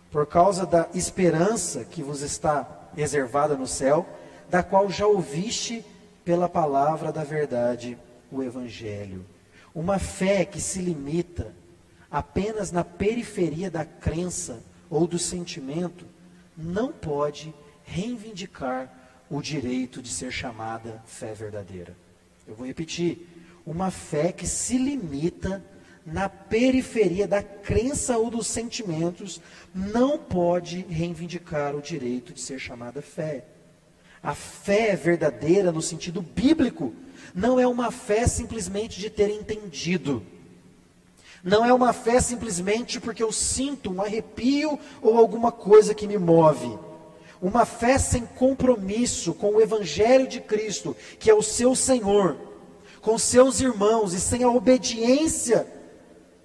por 0.10 0.26
causa 0.26 0.66
da 0.66 0.88
esperança 0.94 1.84
que 1.84 2.02
vos 2.02 2.22
está 2.22 2.90
reservada 2.96 3.58
no 3.58 3.68
céu, 3.68 4.06
da 4.50 4.64
qual 4.64 4.90
já 4.90 5.06
ouviste 5.06 5.86
pela 6.24 6.48
palavra 6.48 7.12
da 7.12 7.24
verdade, 7.24 7.98
o 8.32 8.42
Evangelho 8.42 9.26
uma 9.76 10.00
fé 10.00 10.46
que 10.46 10.62
se 10.62 10.80
limita 10.80 11.54
apenas 12.10 12.72
na 12.72 12.86
periferia 12.86 13.70
da 13.70 13.84
crença 13.84 14.64
ou 14.90 15.06
do 15.06 15.20
sentimento 15.20 16.06
não 16.56 16.94
pode 16.94 17.54
reivindicar 17.84 18.90
o 19.30 19.42
direito 19.42 20.02
de 20.02 20.08
ser 20.08 20.32
chamada 20.32 21.04
fé 21.06 21.34
verdadeira. 21.34 21.94
Eu 22.48 22.56
vou 22.56 22.66
repetir: 22.66 23.28
uma 23.66 23.92
fé 23.92 24.32
que 24.32 24.48
se 24.48 24.78
limita 24.78 25.62
na 26.06 26.30
periferia 26.30 27.28
da 27.28 27.44
crença 27.44 28.18
ou 28.18 28.30
dos 28.30 28.48
sentimentos 28.48 29.42
não 29.74 30.18
pode 30.18 30.86
reivindicar 30.88 31.76
o 31.76 31.82
direito 31.82 32.32
de 32.32 32.40
ser 32.40 32.60
chamada 32.60 33.02
fé. 33.02 33.44
A 34.24 34.34
fé 34.34 34.96
verdadeira, 34.96 35.72
no 35.72 35.82
sentido 35.82 36.22
bíblico, 36.22 36.94
não 37.36 37.60
é 37.60 37.68
uma 37.68 37.92
fé 37.92 38.26
simplesmente 38.28 38.98
de 38.98 39.10
ter 39.10 39.30
entendido. 39.30 40.24
Não 41.44 41.66
é 41.66 41.74
uma 41.74 41.92
fé 41.92 42.22
simplesmente 42.22 42.98
porque 42.98 43.22
eu 43.22 43.32
sinto 43.32 43.92
um 43.92 44.02
arrepio 44.02 44.80
ou 45.02 45.18
alguma 45.18 45.52
coisa 45.52 45.94
que 45.94 46.08
me 46.08 46.18
move. 46.18 46.80
Uma 47.42 47.66
fé 47.66 47.98
sem 47.98 48.26
compromisso 48.26 49.34
com 49.34 49.50
o 49.50 49.62
Evangelho 49.62 50.30
de 50.30 50.40
Cristo, 50.40 50.96
que 51.20 51.30
é 51.30 51.34
o 51.34 51.44
seu 51.44 51.76
Senhor, 51.76 52.38
com 53.02 53.18
seus 53.18 53.60
irmãos 53.60 54.14
e 54.14 54.20
sem 54.20 54.44
a 54.44 54.50
obediência, 54.50 55.68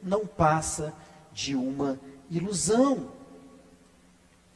não 0.03 0.27
passa 0.27 0.93
de 1.33 1.55
uma 1.55 2.01
ilusão. 2.29 3.13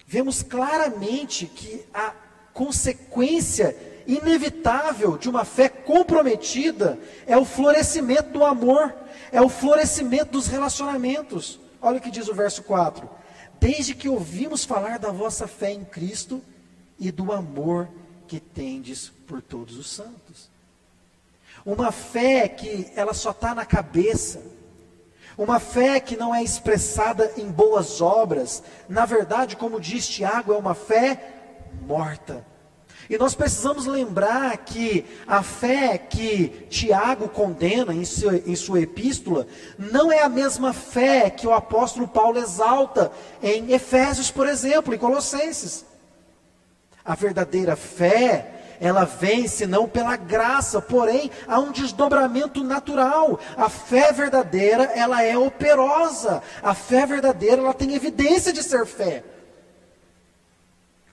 Vemos 0.04 0.42
claramente 0.42 1.46
que 1.46 1.86
a 1.94 2.12
consequência 2.52 3.93
inevitável 4.06 5.16
de 5.16 5.28
uma 5.28 5.44
fé 5.44 5.68
comprometida 5.68 6.98
é 7.26 7.36
o 7.36 7.44
florescimento 7.44 8.30
do 8.30 8.44
amor, 8.44 8.94
é 9.32 9.40
o 9.40 9.48
florescimento 9.48 10.32
dos 10.32 10.46
relacionamentos. 10.46 11.58
Olha 11.80 11.98
o 11.98 12.00
que 12.00 12.10
diz 12.10 12.28
o 12.28 12.34
verso 12.34 12.62
4: 12.62 13.08
Desde 13.60 13.94
que 13.94 14.08
ouvimos 14.08 14.64
falar 14.64 14.98
da 14.98 15.10
vossa 15.10 15.46
fé 15.46 15.72
em 15.72 15.84
Cristo 15.84 16.42
e 16.98 17.10
do 17.10 17.32
amor 17.32 17.88
que 18.26 18.40
tendes 18.40 19.10
por 19.26 19.42
todos 19.42 19.76
os 19.76 19.90
santos. 19.90 20.50
Uma 21.64 21.90
fé 21.90 22.48
que 22.48 22.90
ela 22.94 23.14
só 23.14 23.30
está 23.30 23.54
na 23.54 23.64
cabeça, 23.64 24.42
uma 25.36 25.58
fé 25.58 25.98
que 25.98 26.16
não 26.16 26.34
é 26.34 26.42
expressada 26.42 27.32
em 27.36 27.50
boas 27.50 28.00
obras, 28.00 28.62
na 28.88 29.06
verdade, 29.06 29.56
como 29.56 29.80
diz 29.80 30.06
Tiago, 30.06 30.52
é 30.52 30.56
uma 30.56 30.74
fé 30.74 31.32
morta 31.86 32.44
e 33.08 33.18
nós 33.18 33.34
precisamos 33.34 33.86
lembrar 33.86 34.56
que 34.58 35.04
a 35.26 35.42
fé 35.42 35.98
que 35.98 36.66
Tiago 36.70 37.28
condena 37.28 37.94
em 37.94 38.04
sua, 38.04 38.36
em 38.36 38.56
sua 38.56 38.80
epístola 38.80 39.46
não 39.78 40.10
é 40.10 40.22
a 40.22 40.28
mesma 40.28 40.72
fé 40.72 41.28
que 41.28 41.46
o 41.46 41.52
apóstolo 41.52 42.08
Paulo 42.08 42.38
exalta 42.38 43.12
em 43.42 43.72
Efésios, 43.72 44.30
por 44.30 44.48
exemplo, 44.48 44.94
e 44.94 44.98
Colossenses. 44.98 45.84
A 47.04 47.14
verdadeira 47.14 47.76
fé, 47.76 48.76
ela 48.80 49.04
vence 49.04 49.66
não 49.66 49.86
pela 49.86 50.16
graça, 50.16 50.80
porém 50.80 51.30
há 51.46 51.60
um 51.60 51.70
desdobramento 51.72 52.64
natural. 52.64 53.38
A 53.56 53.68
fé 53.68 54.12
verdadeira, 54.12 54.84
ela 54.84 55.22
é 55.22 55.36
operosa. 55.36 56.42
A 56.62 56.74
fé 56.74 57.04
verdadeira, 57.04 57.60
ela 57.60 57.74
tem 57.74 57.94
evidência 57.94 58.52
de 58.52 58.62
ser 58.62 58.86
fé. 58.86 59.22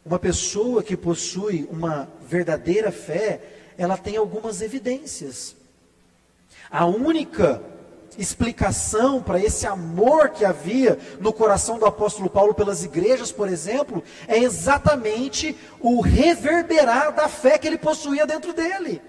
Uma 0.05 0.17
pessoa 0.17 0.81
que 0.81 0.98
possui 0.98 1.67
uma 1.72 2.10
verdadeira 2.27 2.91
fé, 2.91 3.41
ela 3.77 3.98
tem 3.98 4.17
algumas 4.17 4.62
evidências. 4.62 5.55
A 6.70 6.86
única 6.86 7.62
explicação 8.17 9.22
para 9.22 9.39
esse 9.39 9.65
amor 9.65 10.29
que 10.29 10.43
havia 10.43 10.98
no 11.20 11.31
coração 11.31 11.77
do 11.77 11.86
apóstolo 11.86 12.29
Paulo 12.29 12.53
pelas 12.53 12.84
igrejas, 12.84 13.31
por 13.31 13.48
exemplo, 13.48 14.03
é 14.27 14.38
exatamente 14.39 15.55
o 15.79 16.01
reverberar 16.01 17.13
da 17.13 17.27
fé 17.27 17.58
que 17.58 17.67
ele 17.67 17.77
possuía 17.77 18.25
dentro 18.25 18.53
dele. 18.53 19.01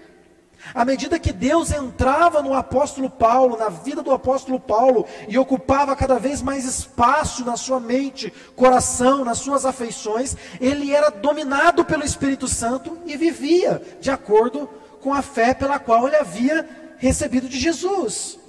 À 0.73 0.85
medida 0.85 1.19
que 1.19 1.33
Deus 1.33 1.71
entrava 1.71 2.41
no 2.41 2.53
apóstolo 2.53 3.09
Paulo, 3.09 3.57
na 3.57 3.69
vida 3.69 4.01
do 4.01 4.11
apóstolo 4.11 4.59
Paulo, 4.59 5.05
e 5.27 5.37
ocupava 5.37 5.95
cada 5.95 6.19
vez 6.19 6.41
mais 6.41 6.65
espaço 6.65 7.43
na 7.43 7.57
sua 7.57 7.79
mente, 7.79 8.31
coração, 8.55 9.25
nas 9.25 9.39
suas 9.39 9.65
afeições, 9.65 10.37
ele 10.61 10.91
era 10.91 11.09
dominado 11.09 11.83
pelo 11.83 12.03
Espírito 12.03 12.47
Santo 12.47 12.97
e 13.05 13.17
vivia 13.17 13.81
de 13.99 14.09
acordo 14.09 14.69
com 15.01 15.13
a 15.13 15.21
fé 15.21 15.53
pela 15.53 15.79
qual 15.79 16.07
ele 16.07 16.15
havia 16.15 16.67
recebido 16.97 17.49
de 17.49 17.59
Jesus. 17.59 18.39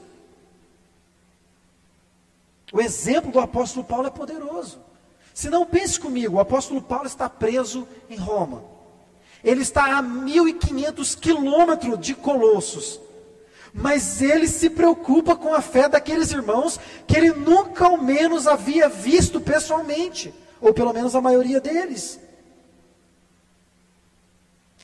O 2.73 2.80
exemplo 2.80 3.33
do 3.33 3.40
apóstolo 3.40 3.85
Paulo 3.85 4.06
é 4.06 4.11
poderoso. 4.11 4.80
Se 5.33 5.50
não 5.50 5.66
pense 5.66 5.99
comigo, 5.99 6.37
o 6.37 6.40
apóstolo 6.40 6.80
Paulo 6.80 7.06
está 7.06 7.28
preso 7.28 7.87
em 8.09 8.16
Roma. 8.16 8.74
Ele 9.44 9.60
está 9.60 9.98
a 9.98 10.02
1.500 10.02 11.18
quilômetros 11.18 12.00
de 12.00 12.14
Colossos. 12.14 12.98
Mas 13.72 14.22
ele 14.22 14.48
se 14.48 14.70
preocupa 14.70 15.36
com 15.36 15.52
a 15.52 15.60
fé 15.60 15.88
daqueles 15.88 16.30
irmãos 16.30 16.80
que 17.06 17.16
ele 17.16 17.32
nunca 17.32 17.84
ao 17.86 18.00
menos 18.00 18.46
havia 18.46 18.88
visto 18.88 19.40
pessoalmente, 19.40 20.32
ou 20.60 20.72
pelo 20.72 20.92
menos 20.92 21.14
a 21.14 21.20
maioria 21.20 21.60
deles. 21.60 22.20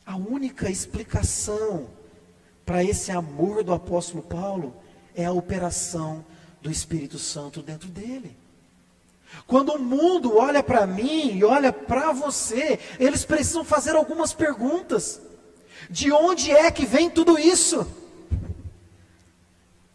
A 0.05 0.17
única 0.17 0.69
explicação 0.69 1.87
para 2.67 2.83
esse 2.83 3.13
amor 3.13 3.63
do 3.63 3.73
apóstolo 3.73 4.23
Paulo 4.23 4.75
é 5.15 5.25
a 5.25 5.33
operação 5.33 6.25
do 6.61 6.71
Espírito 6.71 7.19
Santo 7.19 7.63
dentro 7.63 7.89
dele. 7.89 8.37
Quando 9.47 9.73
o 9.73 9.79
mundo 9.79 10.37
olha 10.37 10.63
para 10.63 10.87
mim 10.87 11.37
e 11.37 11.45
olha 11.45 11.73
para 11.73 12.13
você, 12.13 12.79
eles 12.99 13.25
precisam 13.25 13.65
fazer 13.65 13.97
algumas 13.97 14.33
perguntas. 14.33 15.21
De 15.89 16.13
onde 16.13 16.51
é 16.51 16.71
que 16.71 16.87
vem 16.87 17.11
tudo 17.11 17.39
isso? 17.39 17.87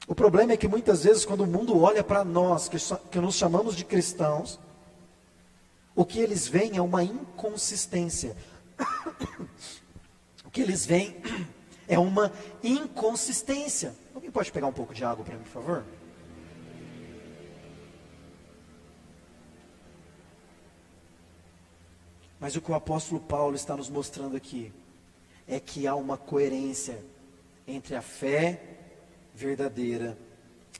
O 0.07 0.13
problema 0.13 0.53
é 0.53 0.57
que 0.57 0.67
muitas 0.67 1.03
vezes, 1.03 1.25
quando 1.25 1.41
o 1.41 1.47
mundo 1.47 1.81
olha 1.81 2.03
para 2.03 2.23
nós, 2.23 2.69
que, 2.69 2.77
que 3.09 3.19
nos 3.19 3.35
chamamos 3.35 3.75
de 3.75 3.83
cristãos, 3.83 4.59
o 5.95 6.05
que 6.05 6.19
eles 6.19 6.47
veem 6.47 6.77
é 6.77 6.81
uma 6.81 7.03
inconsistência. 7.03 8.35
o 10.45 10.51
que 10.51 10.61
eles 10.61 10.85
veem 10.85 11.15
é 11.87 11.97
uma 11.97 12.31
inconsistência. 12.63 13.95
Alguém 14.13 14.29
pode 14.29 14.51
pegar 14.51 14.67
um 14.67 14.73
pouco 14.73 14.93
de 14.93 15.03
água 15.03 15.25
para 15.25 15.35
mim, 15.35 15.43
por 15.43 15.51
favor? 15.51 15.83
Mas 22.45 22.55
o 22.55 22.61
que 22.61 22.69
o 22.69 22.75
apóstolo 22.75 23.19
Paulo 23.19 23.55
está 23.55 23.75
nos 23.75 23.89
mostrando 23.89 24.37
aqui 24.37 24.71
é 25.47 25.59
que 25.59 25.87
há 25.87 25.95
uma 25.95 26.15
coerência 26.15 27.03
entre 27.67 27.95
a 27.95 28.03
fé 28.03 28.61
verdadeira 29.33 30.15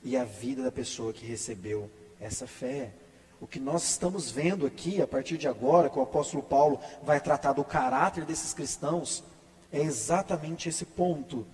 e 0.00 0.16
a 0.16 0.22
vida 0.22 0.62
da 0.62 0.70
pessoa 0.70 1.12
que 1.12 1.26
recebeu 1.26 1.90
essa 2.20 2.46
fé. 2.46 2.92
O 3.40 3.48
que 3.48 3.58
nós 3.58 3.82
estamos 3.82 4.30
vendo 4.30 4.64
aqui, 4.64 5.02
a 5.02 5.08
partir 5.08 5.36
de 5.38 5.48
agora, 5.48 5.90
que 5.90 5.98
o 5.98 6.02
apóstolo 6.02 6.40
Paulo 6.40 6.78
vai 7.02 7.20
tratar 7.20 7.52
do 7.52 7.64
caráter 7.64 8.24
desses 8.24 8.54
cristãos, 8.54 9.24
é 9.72 9.80
exatamente 9.80 10.68
esse 10.68 10.84
ponto. 10.84 11.44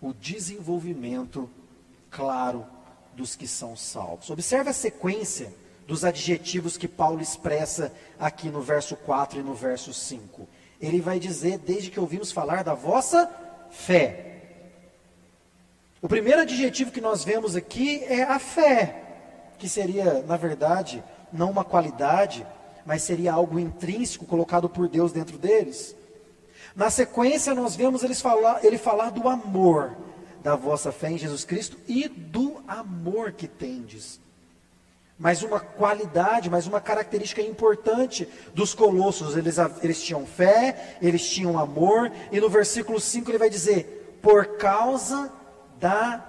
O 0.00 0.12
desenvolvimento 0.12 1.48
claro 2.10 2.66
dos 3.14 3.36
que 3.36 3.46
são 3.46 3.76
salvos. 3.76 4.30
Observe 4.30 4.70
a 4.70 4.72
sequência 4.72 5.54
dos 5.90 6.04
adjetivos 6.04 6.76
que 6.76 6.86
Paulo 6.86 7.20
expressa 7.20 7.92
aqui 8.16 8.48
no 8.48 8.62
verso 8.62 8.94
4 8.94 9.40
e 9.40 9.42
no 9.42 9.54
verso 9.54 9.92
5. 9.92 10.48
Ele 10.80 11.00
vai 11.00 11.18
dizer, 11.18 11.58
desde 11.58 11.90
que 11.90 11.98
ouvimos 11.98 12.30
falar 12.30 12.62
da 12.62 12.74
vossa 12.74 13.28
fé. 13.72 14.36
O 16.00 16.06
primeiro 16.06 16.42
adjetivo 16.42 16.92
que 16.92 17.00
nós 17.00 17.24
vemos 17.24 17.56
aqui 17.56 18.04
é 18.04 18.22
a 18.22 18.38
fé 18.38 19.02
que 19.58 19.68
seria, 19.68 20.22
na 20.22 20.36
verdade, 20.36 21.02
não 21.32 21.50
uma 21.50 21.64
qualidade, 21.64 22.46
mas 22.86 23.02
seria 23.02 23.32
algo 23.32 23.58
intrínseco 23.58 24.24
colocado 24.24 24.68
por 24.68 24.88
Deus 24.88 25.10
dentro 25.10 25.36
deles. 25.38 25.96
Na 26.76 26.88
sequência, 26.88 27.52
nós 27.52 27.74
vemos 27.74 28.04
eles 28.04 28.20
falar, 28.20 28.64
ele 28.64 28.78
falar 28.78 29.10
do 29.10 29.28
amor 29.28 29.96
da 30.40 30.54
vossa 30.54 30.92
fé 30.92 31.10
em 31.10 31.18
Jesus 31.18 31.44
Cristo 31.44 31.76
e 31.88 32.08
do 32.08 32.62
amor 32.68 33.32
que 33.32 33.48
tendes. 33.48 34.20
Mas 35.20 35.42
uma 35.42 35.60
qualidade, 35.60 36.48
mas 36.48 36.66
uma 36.66 36.80
característica 36.80 37.42
importante 37.42 38.26
dos 38.54 38.72
colossos, 38.72 39.36
eles, 39.36 39.56
eles 39.82 40.02
tinham 40.02 40.24
fé, 40.24 40.96
eles 41.02 41.28
tinham 41.28 41.58
amor, 41.58 42.10
e 42.32 42.40
no 42.40 42.48
versículo 42.48 42.98
5 42.98 43.30
ele 43.30 43.36
vai 43.36 43.50
dizer: 43.50 44.18
por 44.22 44.56
causa 44.56 45.30
da 45.78 46.26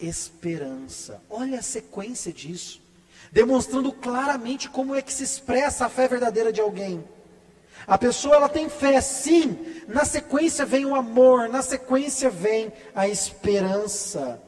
esperança. 0.00 1.22
Olha 1.30 1.60
a 1.60 1.62
sequência 1.62 2.32
disso, 2.32 2.82
demonstrando 3.30 3.92
claramente 3.92 4.68
como 4.68 4.96
é 4.96 5.00
que 5.00 5.12
se 5.12 5.22
expressa 5.22 5.86
a 5.86 5.88
fé 5.88 6.08
verdadeira 6.08 6.52
de 6.52 6.60
alguém. 6.60 7.04
A 7.86 7.96
pessoa 7.96 8.34
ela 8.34 8.48
tem 8.48 8.68
fé, 8.68 9.00
sim. 9.00 9.56
Na 9.86 10.04
sequência 10.04 10.66
vem 10.66 10.84
o 10.84 10.96
amor, 10.96 11.48
na 11.48 11.62
sequência 11.62 12.30
vem 12.30 12.72
a 12.96 13.06
esperança. 13.06 14.42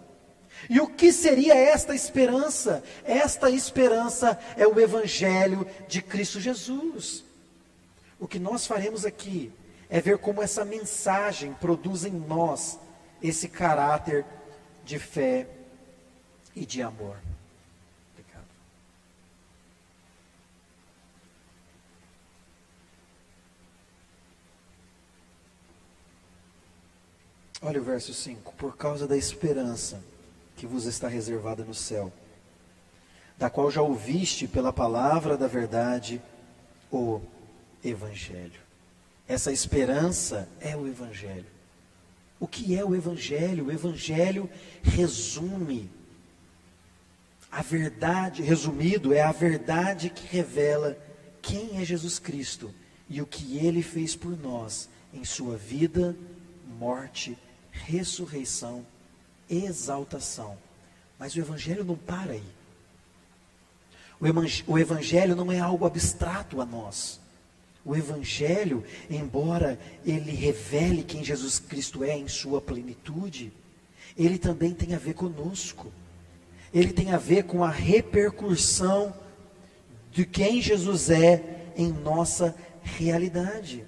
E 0.69 0.81
o 0.81 0.89
que 0.89 1.13
seria 1.13 1.55
esta 1.55 1.95
esperança? 1.95 2.83
Esta 3.05 3.51
esperança 3.51 4.39
é 4.57 4.67
o 4.67 4.81
evangelho 4.81 5.67
de 5.87 6.03
Cristo 6.03 6.41
Jesus. 6.41 7.25
O 8.19 8.27
que 8.27 8.39
nós 8.39 8.67
faremos 8.67 9.05
aqui 9.05 9.53
é 9.89 10.01
ver 10.01 10.19
como 10.19 10.43
essa 10.43 10.65
mensagem 10.65 11.53
produz 11.55 12.05
em 12.05 12.13
nós 12.13 12.79
esse 13.23 13.49
caráter 13.49 14.25
de 14.85 14.99
fé 14.99 15.47
e 16.55 16.65
de 16.65 16.83
amor. 16.83 17.17
Obrigado. 18.13 18.47
Olha 27.63 27.81
o 27.81 27.85
verso 27.85 28.13
5: 28.13 28.53
Por 28.55 28.77
causa 28.77 29.07
da 29.07 29.17
esperança 29.17 30.03
que 30.57 30.67
vos 30.67 30.87
está 30.87 31.09
reservada 31.09 31.65
no 31.65 31.75
céu, 31.75 32.13
da 33.37 33.51
qual 33.51 33.71
já 33.71 33.83
ouviste 33.83 34.49
pela 34.49 34.73
palavra 34.73 35.37
da 35.37 35.47
verdade 35.47 36.21
o 36.91 37.21
Evangelho. 37.85 38.61
Essa 39.29 39.53
esperança 39.53 40.49
é 40.61 40.77
o 40.77 40.87
Evangelho. 40.87 41.47
O 42.41 42.47
que 42.47 42.77
é 42.77 42.85
o 42.85 42.95
Evangelho? 42.95 43.67
O 43.67 43.73
Evangelho 43.73 44.49
resume 44.83 45.91
a 47.51 47.63
verdade, 47.63 48.43
resumido, 48.43 49.15
é 49.15 49.23
a 49.23 49.33
verdade 49.33 50.11
que 50.11 50.27
revela 50.27 50.97
quem 51.41 51.81
é 51.81 51.85
Jesus 51.85 52.19
Cristo 52.19 52.75
e 53.09 53.23
o 53.23 53.27
que 53.27 53.57
ele 53.59 53.83
fez 53.83 54.17
por 54.17 54.37
nós 54.37 54.89
em 55.13 55.25
sua 55.25 55.57
vida, 55.57 56.15
morte, 56.79 57.39
ressurreição, 57.71 58.85
exaltação. 59.49 60.57
Mas 61.19 61.35
o 61.35 61.39
Evangelho 61.39 61.85
não 61.85 61.97
para 61.97 62.33
aí. 62.33 62.43
O 64.67 64.79
Evangelho 64.79 65.37
não 65.37 65.53
é 65.53 65.59
algo 65.59 65.87
abstrato 65.87 66.61
a 66.61 66.67
nós. 66.67 67.21
O 67.85 67.95
Evangelho, 67.95 68.85
embora 69.09 69.79
ele 70.05 70.33
revele 70.33 71.03
quem 71.03 71.23
Jesus 71.23 71.59
Cristo 71.59 72.03
é 72.03 72.17
em 72.17 72.27
sua 72.27 72.61
plenitude, 72.61 73.53
ele 74.17 74.39
também 74.39 74.73
tem 74.73 74.95
a 74.95 74.99
ver 74.99 75.15
conosco. 75.15 75.93
Ele 76.75 76.93
tem 76.93 77.13
a 77.13 77.19
ver 77.19 77.45
com 77.45 77.63
a 77.63 77.71
repercussão 77.71 79.15
de 80.11 80.25
quem 80.25 80.61
Jesus 80.61 81.11
é 81.11 81.73
em 81.77 81.93
nossa 81.93 82.57
realidade. 82.83 83.85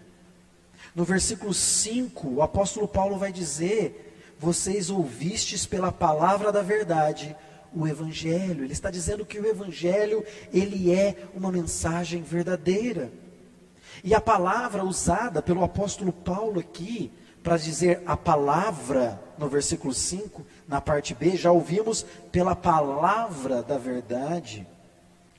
No 0.94 1.04
versículo 1.04 1.54
5, 1.54 2.28
o 2.28 2.42
apóstolo 2.42 2.86
Paulo 2.86 3.18
vai 3.18 3.32
dizer: 3.32 4.07
Vocês 4.38 4.90
ouvistes 4.90 5.66
pela 5.66 5.90
palavra 5.90 6.52
da 6.52 6.62
verdade 6.62 7.36
o 7.74 7.86
evangelho. 7.86 8.64
Ele 8.64 8.72
está 8.72 8.90
dizendo 8.90 9.26
que 9.26 9.38
o 9.38 9.46
evangelho, 9.46 10.24
ele 10.52 10.92
é 10.92 11.28
uma 11.34 11.52
mensagem 11.52 12.22
verdadeira. 12.22 13.10
E 14.02 14.14
a 14.14 14.20
palavra 14.20 14.84
usada 14.84 15.42
pelo 15.42 15.64
apóstolo 15.64 16.12
Paulo 16.12 16.60
aqui, 16.60 17.12
para 17.42 17.56
dizer 17.56 18.02
a 18.06 18.16
palavra, 18.16 19.20
no 19.38 19.48
versículo 19.48 19.92
5, 19.92 20.44
na 20.66 20.80
parte 20.80 21.14
B, 21.14 21.36
já 21.36 21.50
ouvimos 21.50 22.04
pela 22.30 22.54
palavra 22.54 23.62
da 23.62 23.78
verdade, 23.78 24.66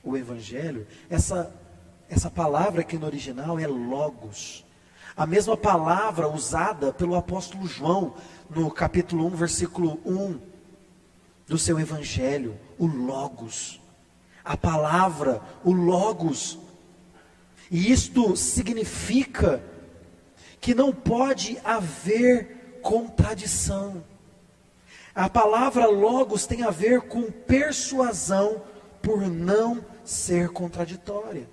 o 0.02 0.16
Evangelho. 0.16 0.86
Essa, 1.08 1.54
essa 2.08 2.30
palavra 2.30 2.80
aqui 2.80 2.98
no 2.98 3.06
original 3.06 3.58
é 3.58 3.66
logos. 3.66 4.64
A 5.16 5.26
mesma 5.26 5.56
palavra 5.56 6.28
usada 6.28 6.92
pelo 6.92 7.14
apóstolo 7.14 7.66
João, 7.66 8.14
no 8.50 8.70
capítulo 8.70 9.26
1, 9.26 9.30
versículo 9.30 10.00
1 10.04 10.40
do 11.46 11.58
seu 11.58 11.78
Evangelho, 11.78 12.58
o 12.78 12.86
logos. 12.86 13.80
A 14.44 14.56
palavra, 14.56 15.40
o 15.64 15.72
logos, 15.72 16.58
e 17.70 17.92
isto 17.92 18.36
significa 18.36 19.62
que 20.60 20.74
não 20.74 20.92
pode 20.92 21.58
haver 21.64 22.80
contradição. 22.82 24.02
A 25.14 25.28
palavra 25.28 25.86
logos 25.86 26.46
tem 26.46 26.62
a 26.62 26.70
ver 26.70 27.02
com 27.02 27.30
persuasão 27.30 28.62
por 29.00 29.20
não 29.28 29.84
ser 30.04 30.48
contraditória. 30.50 31.48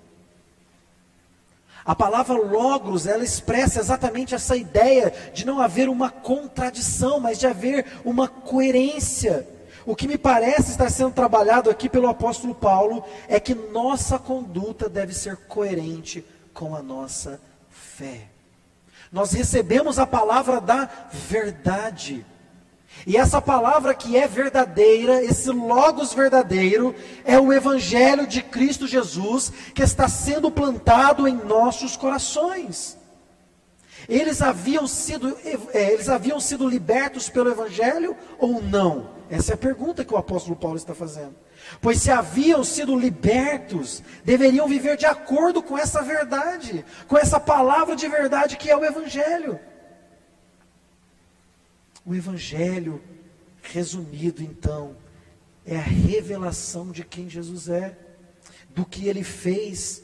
A 1.88 1.94
palavra 1.94 2.36
logos, 2.36 3.06
ela 3.06 3.24
expressa 3.24 3.80
exatamente 3.80 4.34
essa 4.34 4.54
ideia 4.54 5.10
de 5.32 5.46
não 5.46 5.58
haver 5.58 5.88
uma 5.88 6.10
contradição, 6.10 7.18
mas 7.18 7.38
de 7.38 7.46
haver 7.46 7.86
uma 8.04 8.28
coerência. 8.28 9.48
O 9.86 9.96
que 9.96 10.06
me 10.06 10.18
parece 10.18 10.72
estar 10.72 10.90
sendo 10.90 11.14
trabalhado 11.14 11.70
aqui 11.70 11.88
pelo 11.88 12.06
apóstolo 12.06 12.54
Paulo 12.54 13.02
é 13.26 13.40
que 13.40 13.54
nossa 13.54 14.18
conduta 14.18 14.86
deve 14.86 15.14
ser 15.14 15.38
coerente 15.48 16.22
com 16.52 16.76
a 16.76 16.82
nossa 16.82 17.40
fé. 17.70 18.28
Nós 19.10 19.32
recebemos 19.32 19.98
a 19.98 20.06
palavra 20.06 20.60
da 20.60 20.90
verdade. 21.10 22.26
E 23.06 23.16
essa 23.16 23.40
palavra 23.40 23.94
que 23.94 24.16
é 24.16 24.26
verdadeira, 24.26 25.22
esse 25.22 25.50
logos 25.50 26.12
verdadeiro, 26.12 26.94
é 27.24 27.38
o 27.38 27.52
evangelho 27.52 28.26
de 28.26 28.42
Cristo 28.42 28.86
Jesus 28.86 29.52
que 29.74 29.82
está 29.82 30.08
sendo 30.08 30.50
plantado 30.50 31.26
em 31.26 31.34
nossos 31.34 31.96
corações. 31.96 32.96
Eles 34.08 34.40
haviam 34.40 34.86
sido, 34.86 35.36
é, 35.74 35.92
eles 35.92 36.08
haviam 36.08 36.40
sido 36.40 36.68
libertos 36.68 37.28
pelo 37.28 37.50
evangelho 37.50 38.16
ou 38.38 38.62
não? 38.62 39.10
Essa 39.30 39.52
é 39.52 39.54
a 39.54 39.58
pergunta 39.58 40.04
que 40.04 40.14
o 40.14 40.16
apóstolo 40.16 40.56
Paulo 40.56 40.76
está 40.76 40.94
fazendo. 40.94 41.34
Pois 41.80 42.00
se 42.00 42.10
haviam 42.10 42.64
sido 42.64 42.98
libertos, 42.98 44.02
deveriam 44.24 44.66
viver 44.66 44.96
de 44.96 45.04
acordo 45.04 45.62
com 45.62 45.76
essa 45.76 46.00
verdade, 46.00 46.84
com 47.06 47.18
essa 47.18 47.38
palavra 47.38 47.94
de 47.94 48.08
verdade 48.08 48.56
que 48.56 48.70
é 48.70 48.76
o 48.76 48.84
Evangelho. 48.84 49.60
O 52.08 52.14
Evangelho, 52.14 53.02
resumido 53.60 54.42
então, 54.42 54.96
é 55.66 55.76
a 55.76 55.82
revelação 55.82 56.90
de 56.90 57.04
quem 57.04 57.28
Jesus 57.28 57.68
é, 57.68 57.98
do 58.70 58.86
que 58.86 59.06
ele 59.06 59.22
fez 59.22 60.02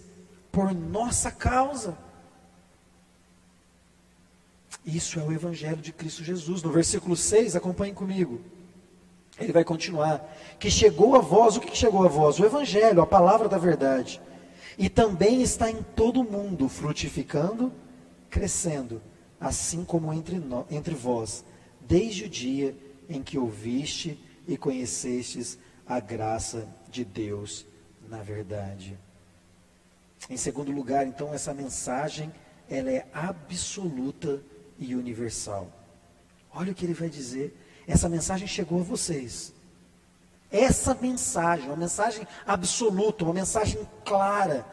por 0.53 0.75
nossa 0.75 1.31
causa. 1.31 1.97
Isso 4.85 5.19
é 5.19 5.23
o 5.23 5.33
Evangelho 5.33 5.79
de 5.79 5.95
Cristo 5.95 6.23
Jesus. 6.23 6.63
No 6.63 6.71
versículo 6.71 7.17
6, 7.17 7.57
acompanhem 7.57 7.95
comigo. 7.95 8.39
Ele 9.41 9.55
vai 9.55 9.65
continuar. 9.65 10.23
Que 10.59 10.71
chegou 10.71 11.17
a 11.17 11.21
vós, 11.21 11.57
o 11.57 11.61
que 11.61 11.75
chegou 11.75 12.05
a 12.05 12.09
vós? 12.09 12.39
O 12.39 12.45
Evangelho, 12.45 13.01
a 13.01 13.07
palavra 13.07 13.49
da 13.49 13.57
verdade. 13.57 14.21
E 14.77 14.91
também 14.91 15.41
está 15.41 15.71
em 15.71 15.83
todo 15.83 16.21
o 16.21 16.31
mundo, 16.31 16.69
frutificando, 16.69 17.73
crescendo, 18.29 19.01
assim 19.41 19.87
como 19.87 20.13
entre, 20.13 20.39
no, 20.39 20.67
entre 20.71 20.95
vós, 20.95 21.43
desde 21.87 22.25
o 22.25 22.29
dia 22.29 22.77
em 23.09 23.23
que 23.23 23.39
ouviste 23.39 24.19
e 24.47 24.57
conhecestes 24.57 25.59
a 25.87 26.01
graça 26.01 26.69
de 26.91 27.05
Deus 27.05 27.67
na 28.09 28.23
verdade. 28.23 28.99
Em 30.29 30.37
segundo 30.37 30.73
lugar, 30.73 31.07
então, 31.07 31.35
essa 31.35 31.53
mensagem, 31.53 32.33
ela 32.69 32.91
é 32.91 33.07
absoluta 33.13 34.43
e 34.79 34.95
universal. 34.95 35.71
Olha 36.53 36.73
o 36.73 36.75
que 36.75 36.85
ele 36.85 36.95
vai 36.95 37.09
dizer. 37.09 37.55
Essa 37.87 38.09
mensagem 38.09 38.47
chegou 38.47 38.81
a 38.81 38.85
vocês. 38.85 39.53
Essa 40.51 40.95
mensagem, 40.95 41.67
uma 41.67 41.77
mensagem 41.77 42.27
absoluta, 42.47 43.25
uma 43.25 43.35
mensagem 43.35 43.87
clara, 44.05 44.65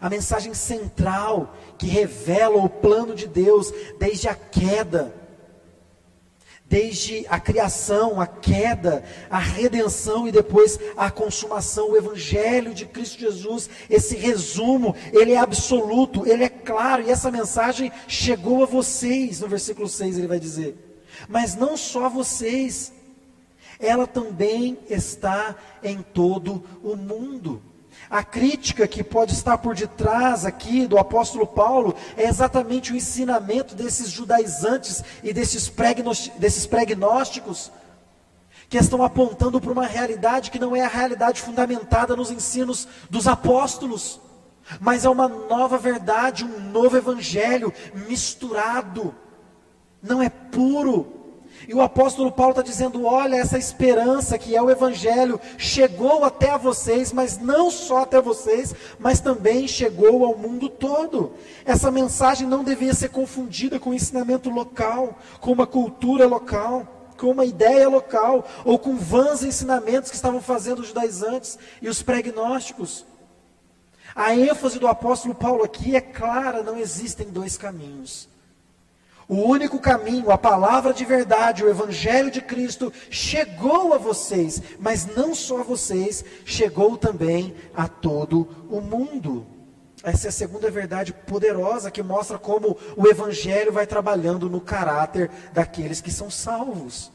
a 0.00 0.10
mensagem 0.10 0.52
central 0.54 1.56
que 1.78 1.86
revela 1.86 2.56
o 2.56 2.68
plano 2.68 3.14
de 3.14 3.26
Deus 3.26 3.72
desde 3.98 4.28
a 4.28 4.34
queda 4.34 5.14
desde 6.70 7.26
a 7.28 7.40
criação, 7.40 8.20
a 8.20 8.28
queda, 8.28 9.02
a 9.28 9.40
redenção 9.40 10.28
e 10.28 10.30
depois 10.30 10.78
a 10.96 11.10
consumação, 11.10 11.90
o 11.90 11.96
evangelho 11.96 12.72
de 12.72 12.86
Cristo 12.86 13.18
Jesus, 13.18 13.68
esse 13.90 14.14
resumo, 14.14 14.94
ele 15.12 15.32
é 15.32 15.36
absoluto, 15.36 16.24
ele 16.28 16.44
é 16.44 16.48
claro, 16.48 17.02
e 17.02 17.10
essa 17.10 17.28
mensagem 17.28 17.90
chegou 18.06 18.62
a 18.62 18.66
vocês, 18.66 19.40
no 19.40 19.48
versículo 19.48 19.88
6 19.88 20.16
ele 20.16 20.28
vai 20.28 20.38
dizer. 20.38 20.76
Mas 21.28 21.56
não 21.56 21.76
só 21.76 22.04
a 22.04 22.08
vocês, 22.08 22.92
ela 23.80 24.06
também 24.06 24.78
está 24.88 25.56
em 25.82 26.00
todo 26.00 26.62
o 26.84 26.94
mundo. 26.94 27.60
A 28.08 28.24
crítica 28.24 28.88
que 28.88 29.04
pode 29.04 29.32
estar 29.32 29.58
por 29.58 29.74
detrás 29.74 30.44
aqui 30.44 30.86
do 30.86 30.98
apóstolo 30.98 31.46
Paulo 31.46 31.94
é 32.16 32.28
exatamente 32.28 32.92
o 32.92 32.96
ensinamento 32.96 33.74
desses 33.74 34.10
judaizantes 34.10 35.04
e 35.22 35.32
desses, 35.32 35.70
desses 36.38 36.66
pregnósticos 36.66 37.70
que 38.68 38.78
estão 38.78 39.02
apontando 39.02 39.60
para 39.60 39.72
uma 39.72 39.86
realidade 39.86 40.50
que 40.50 40.58
não 40.58 40.74
é 40.76 40.82
a 40.82 40.88
realidade 40.88 41.42
fundamentada 41.42 42.14
nos 42.14 42.30
ensinos 42.30 42.86
dos 43.10 43.26
apóstolos, 43.26 44.20
mas 44.80 45.04
é 45.04 45.10
uma 45.10 45.26
nova 45.26 45.76
verdade, 45.76 46.44
um 46.44 46.70
novo 46.70 46.96
evangelho 46.96 47.72
misturado, 48.08 49.12
não 50.00 50.22
é 50.22 50.28
puro, 50.28 51.19
e 51.68 51.74
o 51.74 51.80
apóstolo 51.80 52.32
Paulo 52.32 52.52
está 52.52 52.62
dizendo: 52.62 53.04
olha, 53.04 53.36
essa 53.36 53.58
esperança 53.58 54.38
que 54.38 54.56
é 54.56 54.62
o 54.62 54.70
Evangelho 54.70 55.40
chegou 55.58 56.24
até 56.24 56.50
a 56.50 56.56
vocês, 56.56 57.12
mas 57.12 57.38
não 57.38 57.70
só 57.70 58.02
até 58.02 58.20
vocês, 58.20 58.74
mas 58.98 59.20
também 59.20 59.68
chegou 59.68 60.24
ao 60.24 60.36
mundo 60.36 60.68
todo. 60.68 61.34
Essa 61.64 61.90
mensagem 61.90 62.46
não 62.46 62.64
devia 62.64 62.94
ser 62.94 63.10
confundida 63.10 63.78
com 63.78 63.94
ensinamento 63.94 64.50
local, 64.50 65.18
com 65.40 65.52
uma 65.52 65.66
cultura 65.66 66.26
local 66.26 66.96
com 67.16 67.32
uma 67.32 67.44
ideia 67.44 67.86
local, 67.86 68.48
ou 68.64 68.78
com 68.78 68.96
vãs 68.96 69.42
ensinamentos 69.42 70.08
que 70.08 70.16
estavam 70.16 70.40
fazendo 70.40 70.78
os 70.78 70.88
judaizantes 70.88 71.58
e 71.82 71.86
os 71.86 72.02
pregnósticos. 72.02 73.04
A 74.14 74.34
ênfase 74.34 74.78
do 74.78 74.88
apóstolo 74.88 75.34
Paulo 75.34 75.62
aqui 75.62 75.94
é 75.94 76.00
clara: 76.00 76.62
não 76.62 76.78
existem 76.78 77.28
dois 77.28 77.58
caminhos. 77.58 78.29
O 79.30 79.36
único 79.36 79.78
caminho, 79.78 80.32
a 80.32 80.36
palavra 80.36 80.92
de 80.92 81.04
verdade, 81.04 81.62
o 81.62 81.68
Evangelho 81.68 82.32
de 82.32 82.40
Cristo 82.40 82.92
chegou 83.08 83.94
a 83.94 83.96
vocês, 83.96 84.60
mas 84.80 85.06
não 85.06 85.36
só 85.36 85.60
a 85.60 85.62
vocês, 85.62 86.24
chegou 86.44 86.98
também 86.98 87.54
a 87.72 87.86
todo 87.86 88.66
o 88.68 88.80
mundo. 88.80 89.46
Essa 90.02 90.26
é 90.26 90.30
a 90.30 90.32
segunda 90.32 90.68
verdade 90.68 91.12
poderosa 91.12 91.92
que 91.92 92.02
mostra 92.02 92.40
como 92.40 92.76
o 92.96 93.06
Evangelho 93.06 93.72
vai 93.72 93.86
trabalhando 93.86 94.50
no 94.50 94.60
caráter 94.60 95.30
daqueles 95.52 96.00
que 96.00 96.10
são 96.10 96.28
salvos. 96.28 97.12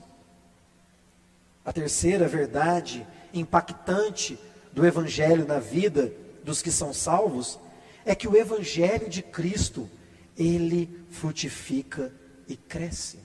A 1.65 1.73
terceira 1.73 2.29
verdade 2.29 3.05
impactante 3.33 4.39
do 4.71 4.85
Evangelho 4.85 5.45
na 5.45 5.59
vida 5.59 6.13
dos 6.45 6.61
que 6.61 6.71
são 6.71 6.93
salvos 6.93 7.59
é 8.05 8.15
que 8.15 8.25
o 8.25 8.37
Evangelho 8.37 9.09
de 9.09 9.21
Cristo 9.21 9.89
ele 10.37 10.89
frutifica 11.09 12.11
e 12.47 12.55
cresce. 12.55 13.19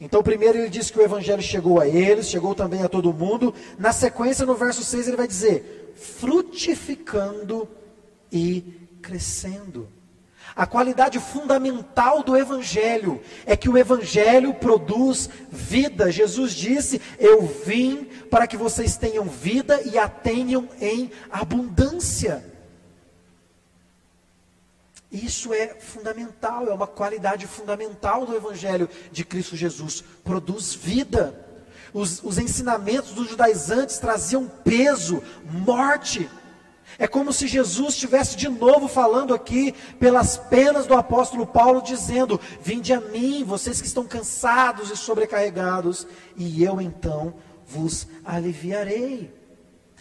Então, 0.00 0.22
primeiro 0.22 0.58
ele 0.58 0.68
diz 0.68 0.90
que 0.90 0.98
o 0.98 1.02
evangelho 1.02 1.42
chegou 1.42 1.80
a 1.80 1.86
eles, 1.86 2.28
chegou 2.28 2.54
também 2.54 2.82
a 2.82 2.88
todo 2.88 3.12
mundo. 3.12 3.54
Na 3.78 3.92
sequência, 3.92 4.44
no 4.44 4.56
verso 4.56 4.82
6, 4.82 5.06
ele 5.06 5.16
vai 5.16 5.28
dizer: 5.28 5.94
frutificando 5.94 7.68
e 8.30 8.64
crescendo. 9.00 9.88
A 10.54 10.66
qualidade 10.66 11.18
fundamental 11.18 12.22
do 12.22 12.36
Evangelho 12.36 13.20
é 13.46 13.56
que 13.56 13.70
o 13.70 13.78
Evangelho 13.78 14.52
produz 14.54 15.30
vida. 15.50 16.10
Jesus 16.10 16.52
disse: 16.52 17.00
Eu 17.18 17.42
vim 17.42 18.04
para 18.30 18.46
que 18.46 18.56
vocês 18.56 18.96
tenham 18.96 19.24
vida 19.24 19.80
e 19.82 19.96
a 19.96 20.08
tenham 20.08 20.68
em 20.80 21.10
abundância. 21.30 22.51
Isso 25.12 25.52
é 25.52 25.74
fundamental, 25.78 26.66
é 26.68 26.72
uma 26.72 26.86
qualidade 26.86 27.46
fundamental 27.46 28.24
do 28.24 28.34
Evangelho 28.34 28.88
de 29.10 29.26
Cristo 29.26 29.54
Jesus. 29.54 30.02
Produz 30.24 30.74
vida. 30.74 31.38
Os, 31.92 32.24
os 32.24 32.38
ensinamentos 32.38 33.12
dos 33.12 33.28
judaizantes 33.28 33.98
traziam 33.98 34.48
peso, 34.64 35.22
morte. 35.44 36.30
É 36.98 37.06
como 37.06 37.30
se 37.30 37.46
Jesus 37.46 37.94
estivesse 37.94 38.38
de 38.38 38.48
novo 38.48 38.88
falando 38.88 39.34
aqui 39.34 39.72
pelas 40.00 40.38
penas 40.38 40.86
do 40.86 40.94
apóstolo 40.94 41.46
Paulo, 41.46 41.82
dizendo: 41.82 42.40
Vinde 42.62 42.94
a 42.94 43.00
mim, 43.00 43.44
vocês 43.44 43.82
que 43.82 43.86
estão 43.86 44.06
cansados 44.06 44.90
e 44.90 44.96
sobrecarregados, 44.96 46.06
e 46.34 46.64
eu 46.64 46.80
então 46.80 47.34
vos 47.66 48.06
aliviarei. 48.24 49.30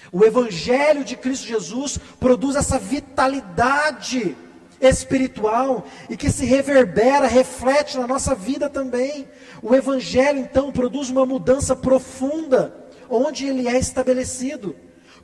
O 0.10 0.24
Evangelho 0.24 1.04
de 1.04 1.17
Cristo 1.17 1.47
Jesus 1.47 2.00
produz 2.17 2.56
essa 2.56 2.80
vitalidade 2.80 4.38
espiritual 4.81 5.85
e 6.09 6.17
que 6.17 6.31
se 6.31 6.43
reverbera, 6.45 7.27
reflete 7.27 7.97
na 7.97 8.07
nossa 8.07 8.33
vida 8.33 8.69
também. 8.69 9.27
O 9.61 9.75
Evangelho 9.75 10.39
então 10.39 10.71
produz 10.71 11.09
uma 11.09 11.25
mudança 11.25 11.75
profunda 11.75 12.75
onde 13.09 13.45
ele 13.45 13.67
é 13.67 13.77
estabelecido, 13.77 14.75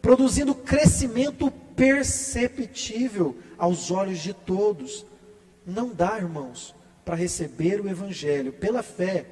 produzindo 0.02 0.54
crescimento 0.54 1.50
perceptível 1.76 3.38
aos 3.58 3.90
olhos 3.90 4.20
de 4.20 4.34
todos. 4.34 5.06
Não 5.66 5.90
dá, 5.90 6.18
irmãos, 6.18 6.76
para 7.04 7.16
receber 7.16 7.82
o 7.82 7.90
Evangelho 7.90 8.54
pela 8.54 8.84
fé 8.84 9.26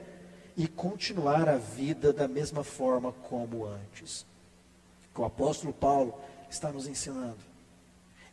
e 0.57 0.67
continuar 0.67 1.47
a 1.47 1.57
vida 1.57 2.11
da 2.11 2.27
mesma 2.27 2.63
forma 2.63 3.11
como 3.11 3.65
antes. 3.65 4.25
O 5.15 5.23
apóstolo 5.23 5.73
Paulo 5.73 6.13
está 6.49 6.71
nos 6.71 6.87
ensinando 6.87 7.54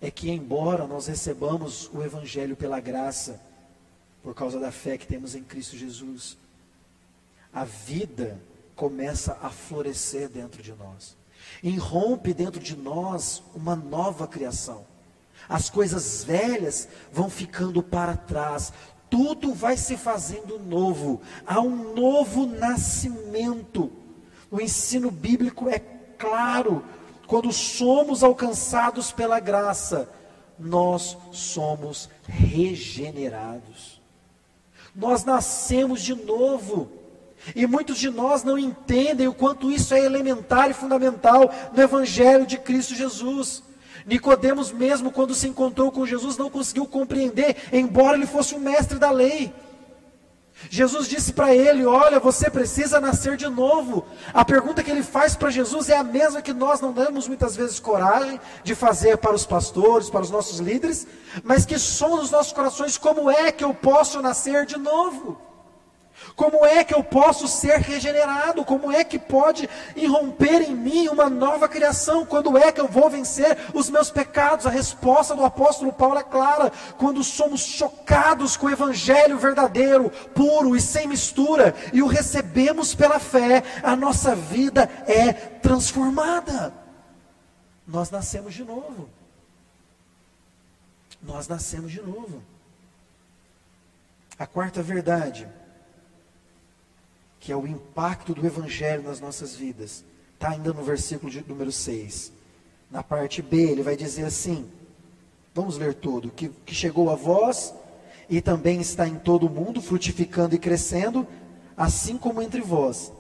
é 0.03 0.11
que, 0.11 0.29
embora 0.29 0.85
nós 0.85 1.07
recebamos 1.07 1.89
o 1.95 2.03
Evangelho 2.03 2.57
pela 2.57 2.81
graça, 2.81 3.41
por 4.21 4.35
causa 4.35 4.59
da 4.59 4.73
fé 4.73 4.99
que 4.99 5.07
temos 5.07 5.37
em 5.37 5.45
Cristo 5.45 5.77
Jesus, 5.77 6.37
a 7.53 7.65
vida 7.65 8.41
começa 8.75 9.39
a 9.41 9.49
florescer 9.49 10.29
dentro 10.29 10.61
de 10.61 10.73
nós, 10.73 11.17
irrompe 11.63 12.35
dentro 12.35 12.61
de 12.61 12.77
nós 12.77 13.45
uma 13.55 13.77
nova 13.77 14.27
criação. 14.27 14.85
As 15.49 15.71
coisas 15.71 16.25
velhas 16.25 16.89
vão 17.13 17.31
ficando 17.31 17.81
para 17.81 18.17
trás, 18.17 18.73
tudo 19.09 19.55
vai 19.55 19.77
se 19.77 19.97
fazendo 19.97 20.59
novo, 20.59 21.21
há 21.47 21.61
um 21.61 21.95
novo 21.95 22.45
nascimento. 22.47 23.93
O 24.51 24.61
ensino 24.61 25.13
bíblico 25.13 25.69
é 25.69 25.79
claro 26.19 26.85
quando 27.33 27.51
somos 27.51 28.23
alcançados 28.23 29.11
pela 29.11 29.41
graça, 29.41 30.07
nós 30.59 31.17
somos 31.31 32.11
regenerados. 32.29 34.03
Nós 34.95 35.25
nascemos 35.25 36.03
de 36.03 36.15
novo. 36.15 36.93
E 37.57 37.67
muitos 37.67 37.97
de 37.97 38.11
nós 38.11 38.45
não 38.45 38.59
entendem 38.59 39.29
o 39.29 39.33
quanto 39.33 39.71
isso 39.71 39.95
é 39.95 40.05
elementar 40.05 40.71
e 40.71 40.75
fundamental 40.75 41.51
no 41.75 41.83
evangelho 41.83 42.45
de 42.45 42.59
Cristo 42.59 42.95
Jesus. 42.95 43.63
Nicodemos 44.05 44.71
mesmo 44.71 45.11
quando 45.11 45.35
se 45.35 45.49
encontrou 45.49 45.91
com 45.91 46.05
Jesus 46.05 46.37
não 46.37 46.51
conseguiu 46.51 46.85
compreender, 46.85 47.57
embora 47.73 48.19
ele 48.19 48.27
fosse 48.27 48.55
um 48.55 48.61
mestre 48.61 48.99
da 48.99 49.11
lei. 49.11 49.51
Jesus 50.71 51.09
disse 51.09 51.33
para 51.33 51.55
ele: 51.55 51.85
Olha, 51.85 52.19
você 52.19 52.51
precisa 52.51 53.01
nascer 53.01 53.37
de 53.37 53.49
novo. 53.49 54.05
A 54.33 54.45
pergunta 54.45 54.83
que 54.83 54.91
ele 54.91 55.03
faz 55.03 55.35
para 55.35 55.51
Jesus 55.51 55.89
é 55.89 55.97
a 55.97 56.05
mesma 56.05 56.43
que 56.43 56.53
nós 56.53 56.81
não 56.81 56.93
damos 56.93 57.29
muitas 57.29 57.57
vezes 57.57 57.81
coragem 57.81 58.41
de 58.65 58.75
fazer 58.75 59.19
para 59.19 59.35
os 59.35 59.47
pastores, 59.47 60.11
para 60.11 60.23
os 60.23 60.31
nossos 60.31 60.59
líderes, 60.59 61.07
mas 61.45 61.67
que 61.67 61.79
som 61.79 62.17
nos 62.17 62.31
nossos 62.31 62.53
corações: 62.53 62.97
como 62.97 63.31
é 63.31 63.53
que 63.53 63.65
eu 63.65 63.75
posso 63.75 64.21
nascer 64.23 64.67
de 64.67 64.79
novo? 64.79 65.52
Como 66.35 66.65
é 66.65 66.83
que 66.85 66.95
eu 66.95 67.05
posso 67.05 67.47
ser 67.47 67.79
regenerado? 67.79 68.65
Como 68.65 68.91
é 68.91 69.05
que 69.05 69.19
pode 69.19 69.69
irromper 69.95 70.63
em 70.63 70.75
mim 70.75 71.09
uma 71.09 71.29
nova 71.29 71.69
criação? 71.69 72.25
Quando 72.25 72.57
é 72.57 72.73
que 72.73 72.81
eu 72.81 72.89
vou 72.89 73.11
vencer 73.11 73.57
os 73.75 73.91
meus 73.91 74.11
pecados? 74.11 74.67
A 74.67 74.71
resposta 74.71 75.35
do 75.35 75.45
apóstolo 75.45 75.93
Paulo 75.93 76.19
é 76.19 76.23
clara: 76.23 76.73
quando 76.97 77.23
somos 77.23 77.61
chocados 77.61 78.57
com 78.57 78.67
o 78.67 78.71
evangelho 78.71 79.39
verdadeiro, 79.39 80.11
puro 80.35 80.75
e 80.77 80.81
sem 80.81 81.07
mistura, 81.07 81.75
e 81.93 82.03
o 82.03 82.07
recebemos 82.07 82.95
pela 82.95 83.19
fé, 83.19 83.63
a 83.83 83.95
nossa 83.95 84.35
vida 84.35 84.89
é 85.07 85.33
transformada. 85.33 86.73
Nós 87.87 88.11
nascemos 88.11 88.55
de 88.55 88.65
novo. 88.65 89.09
Nós 91.23 91.47
nascemos 91.47 91.93
de 91.93 92.01
novo. 92.01 92.43
A 94.39 94.47
quarta 94.47 94.83
verdade 94.83 95.47
que 97.43 97.51
é 97.51 97.57
o 97.57 97.67
impacto 97.67 98.33
do 98.35 98.47
Evangelho 98.47 99.03
nas 99.03 99.21
nossas 99.21 99.57
vidas. 99.57 100.05
Está 100.35 100.51
ainda 100.51 100.73
no 100.73 100.85
versículo 100.85 101.29
de, 101.29 101.45
número 101.47 101.73
6. 101.73 102.33
Na 102.89 103.03
parte 103.03 103.43
B, 103.43 103.63
ele 103.63 103.83
vai 103.83 103.97
dizer 103.97 104.25
assim: 104.25 104.71
vamos 105.53 105.77
ler 105.77 105.95
tudo. 105.95 106.31
Que, 106.31 106.49
que 106.49 106.73
chegou 106.73 107.11
a 107.11 107.17
vós 107.17 107.75
e 108.31 108.41
também 108.41 108.81
está 108.81 109.09
em 109.09 109.17
todo 109.17 109.49
o 109.49 109.51
mundo, 109.51 109.83
frutificando 109.83 110.55
e 110.55 110.59
crescendo, 110.59 111.27
assim 111.77 112.17
como 112.17 112.41
entre 112.41 112.61
vós, 112.61 113.13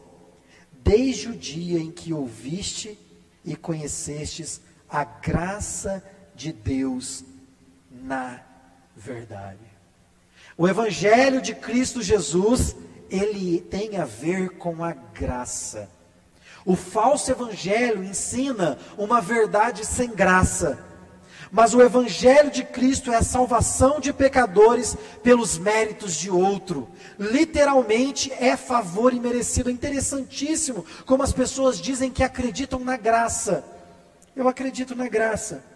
desde 0.84 1.28
o 1.28 1.36
dia 1.36 1.80
em 1.80 1.90
que 1.90 2.12
ouviste 2.12 2.96
e 3.44 3.56
conhecestes 3.56 4.60
a 4.88 5.02
graça 5.02 6.00
de 6.32 6.52
Deus 6.52 7.24
na 7.90 8.40
verdade. 8.96 9.58
O 10.56 10.68
Evangelho 10.68 11.42
de 11.42 11.56
Cristo 11.56 12.00
Jesus 12.00 12.76
ele 13.12 13.60
tem 13.60 13.98
a 13.98 14.06
ver 14.06 14.56
com 14.56 14.82
a 14.82 14.92
graça. 14.92 15.88
O 16.64 16.74
falso 16.74 17.30
evangelho 17.30 18.02
ensina 18.02 18.78
uma 18.96 19.20
verdade 19.20 19.84
sem 19.84 20.10
graça. 20.10 20.82
Mas 21.50 21.74
o 21.74 21.82
evangelho 21.82 22.50
de 22.50 22.64
Cristo 22.64 23.12
é 23.12 23.16
a 23.16 23.22
salvação 23.22 24.00
de 24.00 24.10
pecadores 24.10 24.96
pelos 25.22 25.58
méritos 25.58 26.14
de 26.14 26.30
outro. 26.30 26.88
Literalmente 27.18 28.32
é 28.32 28.56
favor 28.56 29.12
imerecido. 29.12 29.68
É 29.68 29.72
interessantíssimo 29.72 30.86
como 31.04 31.22
as 31.22 31.32
pessoas 31.32 31.78
dizem 31.78 32.10
que 32.10 32.24
acreditam 32.24 32.80
na 32.80 32.96
graça. 32.96 33.62
Eu 34.34 34.48
acredito 34.48 34.96
na 34.96 35.08
graça 35.08 35.71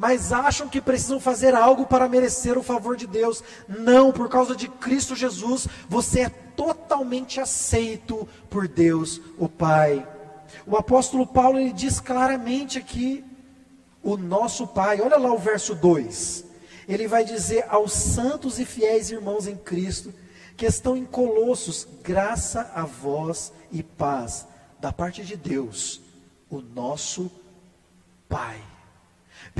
mas 0.00 0.32
acham 0.32 0.66
que 0.66 0.80
precisam 0.80 1.20
fazer 1.20 1.54
algo 1.54 1.84
para 1.84 2.08
merecer 2.08 2.56
o 2.56 2.62
favor 2.62 2.96
de 2.96 3.06
Deus. 3.06 3.44
Não, 3.68 4.10
por 4.10 4.30
causa 4.30 4.56
de 4.56 4.66
Cristo 4.66 5.14
Jesus, 5.14 5.68
você 5.90 6.20
é 6.20 6.28
totalmente 6.30 7.38
aceito 7.38 8.26
por 8.48 8.66
Deus, 8.66 9.20
o 9.36 9.46
Pai. 9.46 10.08
O 10.66 10.74
apóstolo 10.74 11.26
Paulo 11.26 11.58
ele 11.58 11.74
diz 11.74 12.00
claramente 12.00 12.78
aqui: 12.78 13.22
o 14.02 14.16
nosso 14.16 14.66
Pai, 14.66 15.02
olha 15.02 15.18
lá 15.18 15.34
o 15.34 15.38
verso 15.38 15.74
2. 15.74 16.46
Ele 16.88 17.06
vai 17.06 17.22
dizer 17.22 17.66
aos 17.68 17.92
santos 17.92 18.58
e 18.58 18.64
fiéis 18.64 19.10
irmãos 19.10 19.46
em 19.46 19.54
Cristo, 19.54 20.14
que 20.56 20.64
estão 20.64 20.96
em 20.96 21.04
Colossos, 21.04 21.86
graça 22.02 22.72
a 22.74 22.86
vós 22.86 23.52
e 23.70 23.82
paz, 23.82 24.46
da 24.80 24.94
parte 24.94 25.22
de 25.22 25.36
Deus, 25.36 26.00
o 26.48 26.62
nosso 26.62 27.30
Pai. 28.30 28.69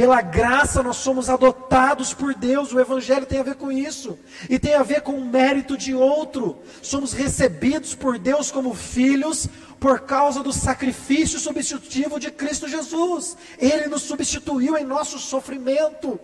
Pela 0.01 0.23
graça 0.23 0.83
nós 0.83 0.97
somos 0.97 1.29
adotados 1.29 2.15
por 2.15 2.35
Deus, 2.35 2.73
o 2.73 2.81
Evangelho 2.81 3.27
tem 3.27 3.39
a 3.39 3.43
ver 3.43 3.57
com 3.57 3.71
isso, 3.71 4.19
e 4.49 4.59
tem 4.59 4.73
a 4.73 4.83
ver 4.83 5.03
com 5.03 5.13
o 5.13 5.27
mérito 5.27 5.77
de 5.77 5.95
outro. 5.95 6.57
Somos 6.81 7.13
recebidos 7.13 7.95
por 7.95 8.19
Deus 8.19 8.51
como 8.51 8.73
filhos 8.73 9.47
por 9.79 10.01
causa 10.01 10.43
do 10.43 10.55
sacrifício 10.55 11.39
substitutivo 11.39 12.19
de 12.19 12.31
Cristo 12.31 12.67
Jesus. 12.67 13.37
Ele 13.59 13.89
nos 13.89 14.01
substituiu 14.01 14.75
em 14.79 14.85
nosso 14.85 15.19
sofrimento 15.19 16.19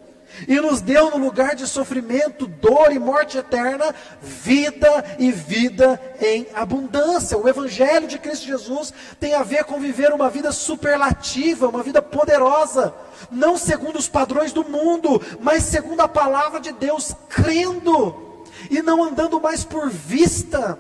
e 0.47 0.61
nos 0.61 0.81
deu 0.81 1.11
no 1.11 1.19
lugar 1.19 1.55
de 1.55 1.67
sofrimento, 1.67 2.47
dor 2.47 2.93
e 2.93 2.99
morte 2.99 3.39
eterna, 3.39 3.95
vida 4.21 5.17
e 5.19 5.31
vida 5.31 6.01
em 6.21 6.47
abundância. 6.55 7.39
O 7.39 7.49
Evangelho 7.49 8.07
de 8.07 8.19
Cristo 8.19 8.47
Jesus 8.47 8.93
tem 9.19 9.35
a 9.35 9.43
ver 9.43 9.65
com 9.65 9.81
viver 9.81 10.13
uma 10.13 10.29
vida 10.29 10.53
superlativa, 10.53 11.69
uma 11.69 11.83
vida 11.83 12.03
poderosa, 12.03 12.95
não 13.31 13.57
segundo 13.57 13.97
os 13.97 14.09
padrões 14.09 14.53
do 14.53 14.65
mundo, 14.65 15.21
mas 15.41 15.65
segundo 15.65 16.01
a 16.01 16.09
palavra 16.09 16.61
de 16.61 16.73
Deus, 16.73 17.15
crendo 17.29 18.45
e 18.71 18.83
não 18.83 19.03
andando 19.03 19.41
mais 19.41 19.65
por 19.65 19.89
vista 19.89 20.79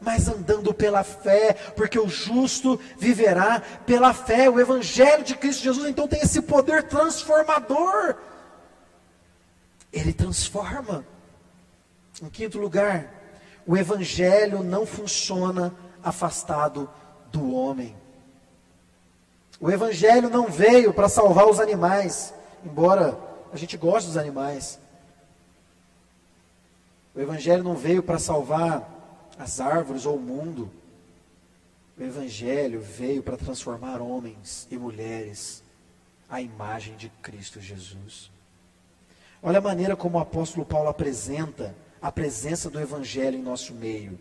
mas 0.00 0.28
andando 0.28 0.72
pela 0.72 1.02
fé, 1.02 1.56
porque 1.74 1.98
o 1.98 2.08
justo 2.08 2.78
viverá 2.96 3.60
pela 3.84 4.14
fé. 4.14 4.48
O 4.48 4.60
Evangelho 4.60 5.24
de 5.24 5.34
Cristo 5.34 5.64
Jesus 5.64 5.88
então 5.88 6.06
tem 6.06 6.20
esse 6.20 6.40
poder 6.40 6.84
transformador 6.84 8.14
ele 9.92 10.12
transforma. 10.12 11.04
Em 12.22 12.28
quinto 12.28 12.58
lugar, 12.58 13.12
o 13.66 13.76
evangelho 13.76 14.62
não 14.62 14.86
funciona 14.86 15.74
afastado 16.02 16.90
do 17.30 17.54
homem. 17.54 17.96
O 19.60 19.70
evangelho 19.70 20.30
não 20.30 20.46
veio 20.46 20.92
para 20.92 21.08
salvar 21.08 21.46
os 21.48 21.58
animais, 21.58 22.32
embora 22.64 23.18
a 23.52 23.56
gente 23.56 23.76
goste 23.76 24.08
dos 24.08 24.16
animais. 24.16 24.78
O 27.14 27.20
evangelho 27.20 27.64
não 27.64 27.74
veio 27.74 28.02
para 28.02 28.18
salvar 28.18 28.88
as 29.38 29.60
árvores 29.60 30.06
ou 30.06 30.16
o 30.16 30.20
mundo. 30.20 30.70
O 31.98 32.02
evangelho 32.02 32.80
veio 32.80 33.22
para 33.22 33.36
transformar 33.36 34.00
homens 34.00 34.68
e 34.70 34.76
mulheres 34.76 35.62
à 36.28 36.40
imagem 36.40 36.96
de 36.96 37.08
Cristo 37.20 37.60
Jesus. 37.60 38.30
Olha 39.42 39.58
a 39.58 39.62
maneira 39.62 39.94
como 39.94 40.18
o 40.18 40.20
apóstolo 40.20 40.66
Paulo 40.66 40.88
apresenta 40.88 41.74
a 42.02 42.10
presença 42.10 42.68
do 42.68 42.80
Evangelho 42.80 43.38
em 43.38 43.42
nosso 43.42 43.72
meio. 43.72 44.18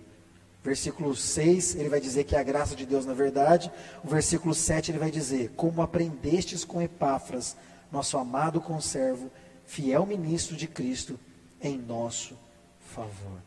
Versículo 0.64 1.16
6, 1.16 1.76
ele 1.76 1.90
vai 1.90 2.00
dizer 2.00 2.24
que 2.24 2.36
é 2.36 2.40
a 2.40 2.44
graça 2.44 2.76
de 2.76 2.86
Deus 2.86 3.06
na 3.06 3.14
verdade. 3.14 3.72
O 4.04 4.08
versículo 4.08 4.54
7, 4.54 4.92
ele 4.92 5.00
vai 5.00 5.10
dizer: 5.10 5.54
Como 5.56 5.82
aprendestes 5.82 6.64
com 6.64 6.82
Epáfras, 6.82 7.56
nosso 7.92 8.18
amado 8.18 8.60
conservo, 8.60 9.32
fiel 9.66 10.06
ministro 10.06 10.56
de 10.56 10.68
Cristo, 10.68 11.20
em 11.62 11.78
nosso 11.78 12.36
favor. 12.80 13.42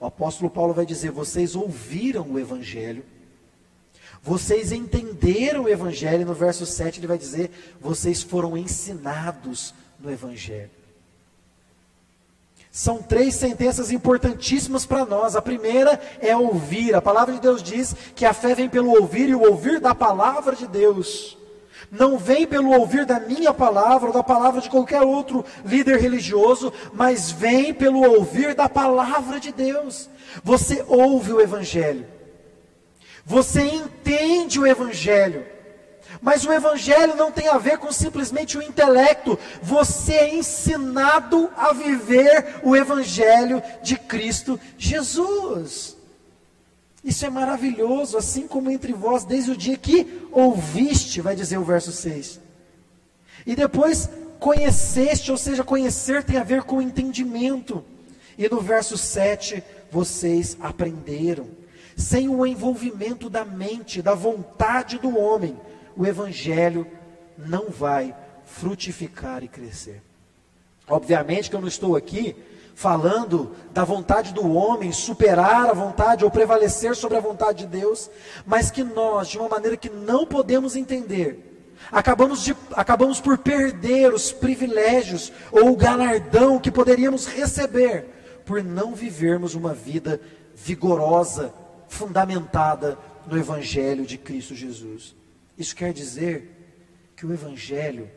O 0.00 0.06
apóstolo 0.06 0.50
Paulo 0.50 0.74
vai 0.74 0.86
dizer: 0.86 1.10
Vocês 1.10 1.54
ouviram 1.54 2.32
o 2.32 2.38
Evangelho, 2.38 3.04
vocês 4.22 4.72
entenderam 4.72 5.64
o 5.64 5.68
Evangelho. 5.68 6.26
No 6.26 6.34
verso 6.34 6.64
7 6.64 6.98
ele 6.98 7.06
vai 7.06 7.18
dizer: 7.18 7.50
Vocês 7.80 8.22
foram 8.22 8.56
ensinados 8.56 9.74
no 10.02 10.10
Evangelho. 10.10 10.70
São 12.70 13.02
três 13.02 13.34
sentenças 13.34 13.92
importantíssimas 13.92 14.86
para 14.86 15.04
nós. 15.04 15.36
A 15.36 15.42
primeira 15.42 16.00
é 16.20 16.34
ouvir. 16.34 16.94
A 16.94 17.02
palavra 17.02 17.34
de 17.34 17.40
Deus 17.40 17.62
diz 17.62 17.94
que 18.16 18.24
a 18.24 18.32
fé 18.32 18.54
vem 18.54 18.68
pelo 18.68 18.90
ouvir 18.98 19.28
e 19.28 19.34
o 19.34 19.42
ouvir 19.42 19.78
da 19.78 19.94
palavra 19.94 20.56
de 20.56 20.66
Deus. 20.66 21.36
Não 21.90 22.16
vem 22.16 22.46
pelo 22.46 22.70
ouvir 22.70 23.04
da 23.04 23.20
minha 23.20 23.52
palavra 23.52 24.08
ou 24.08 24.14
da 24.14 24.22
palavra 24.22 24.62
de 24.62 24.70
qualquer 24.70 25.02
outro 25.02 25.44
líder 25.62 26.00
religioso, 26.00 26.72
mas 26.94 27.30
vem 27.30 27.74
pelo 27.74 28.00
ouvir 28.00 28.54
da 28.54 28.70
palavra 28.70 29.38
de 29.38 29.52
Deus. 29.52 30.08
Você 30.42 30.82
ouve 30.88 31.34
o 31.34 31.40
Evangelho. 31.42 32.06
Você 33.26 33.60
entende 33.62 34.58
o 34.58 34.66
Evangelho. 34.66 35.44
Mas 36.20 36.44
o 36.44 36.52
Evangelho 36.52 37.16
não 37.16 37.32
tem 37.32 37.48
a 37.48 37.58
ver 37.58 37.78
com 37.78 37.90
simplesmente 37.90 38.58
o 38.58 38.62
intelecto. 38.62 39.38
Você 39.62 40.14
é 40.14 40.34
ensinado 40.34 41.50
a 41.56 41.72
viver 41.72 42.60
o 42.62 42.76
Evangelho 42.76 43.62
de 43.82 43.96
Cristo 43.96 44.58
Jesus. 44.76 45.96
Isso 47.04 47.26
é 47.26 47.30
maravilhoso, 47.30 48.16
assim 48.16 48.46
como 48.46 48.70
entre 48.70 48.92
vós, 48.92 49.24
desde 49.24 49.50
o 49.50 49.56
dia 49.56 49.76
que 49.76 50.28
ouviste, 50.30 51.20
vai 51.20 51.34
dizer 51.34 51.58
o 51.58 51.64
verso 51.64 51.90
6. 51.90 52.40
E 53.44 53.56
depois 53.56 54.08
conheceste, 54.38 55.30
ou 55.30 55.36
seja, 55.36 55.64
conhecer 55.64 56.22
tem 56.22 56.36
a 56.36 56.44
ver 56.44 56.62
com 56.62 56.80
entendimento. 56.80 57.84
E 58.38 58.48
no 58.48 58.60
verso 58.60 58.96
7, 58.96 59.62
vocês 59.90 60.56
aprenderam. 60.60 61.48
Sem 61.96 62.28
o 62.28 62.46
envolvimento 62.46 63.28
da 63.28 63.44
mente, 63.44 64.00
da 64.00 64.14
vontade 64.14 64.98
do 64.98 65.18
homem, 65.18 65.56
o 65.96 66.06
evangelho 66.06 66.86
não 67.36 67.68
vai 67.68 68.14
frutificar 68.44 69.42
e 69.42 69.48
crescer. 69.48 70.02
Obviamente 70.88 71.48
que 71.48 71.56
eu 71.56 71.60
não 71.60 71.68
estou 71.68 71.96
aqui 71.96 72.36
falando 72.74 73.52
da 73.72 73.84
vontade 73.84 74.32
do 74.32 74.52
homem 74.54 74.92
superar 74.92 75.68
a 75.68 75.72
vontade 75.72 76.24
ou 76.24 76.30
prevalecer 76.30 76.96
sobre 76.96 77.16
a 77.16 77.20
vontade 77.20 77.60
de 77.60 77.66
Deus, 77.66 78.10
mas 78.46 78.70
que 78.70 78.82
nós, 78.82 79.28
de 79.28 79.38
uma 79.38 79.48
maneira 79.48 79.76
que 79.76 79.90
não 79.90 80.26
podemos 80.26 80.74
entender, 80.74 81.70
acabamos, 81.90 82.42
de, 82.42 82.56
acabamos 82.72 83.20
por 83.20 83.38
perder 83.38 84.12
os 84.12 84.32
privilégios 84.32 85.32
ou 85.50 85.70
o 85.70 85.76
galardão 85.76 86.58
que 86.58 86.70
poderíamos 86.70 87.26
receber 87.26 88.06
por 88.44 88.62
não 88.62 88.94
vivermos 88.94 89.54
uma 89.54 89.72
vida 89.72 90.20
vigorosa, 90.54 91.52
fundamentada 91.88 92.98
no 93.26 93.38
Evangelho 93.38 94.04
de 94.04 94.18
Cristo 94.18 94.54
Jesus. 94.54 95.14
Isso 95.56 95.76
quer 95.76 95.92
dizer 95.92 96.50
que 97.16 97.26
o 97.26 97.32
Evangelho, 97.32 98.10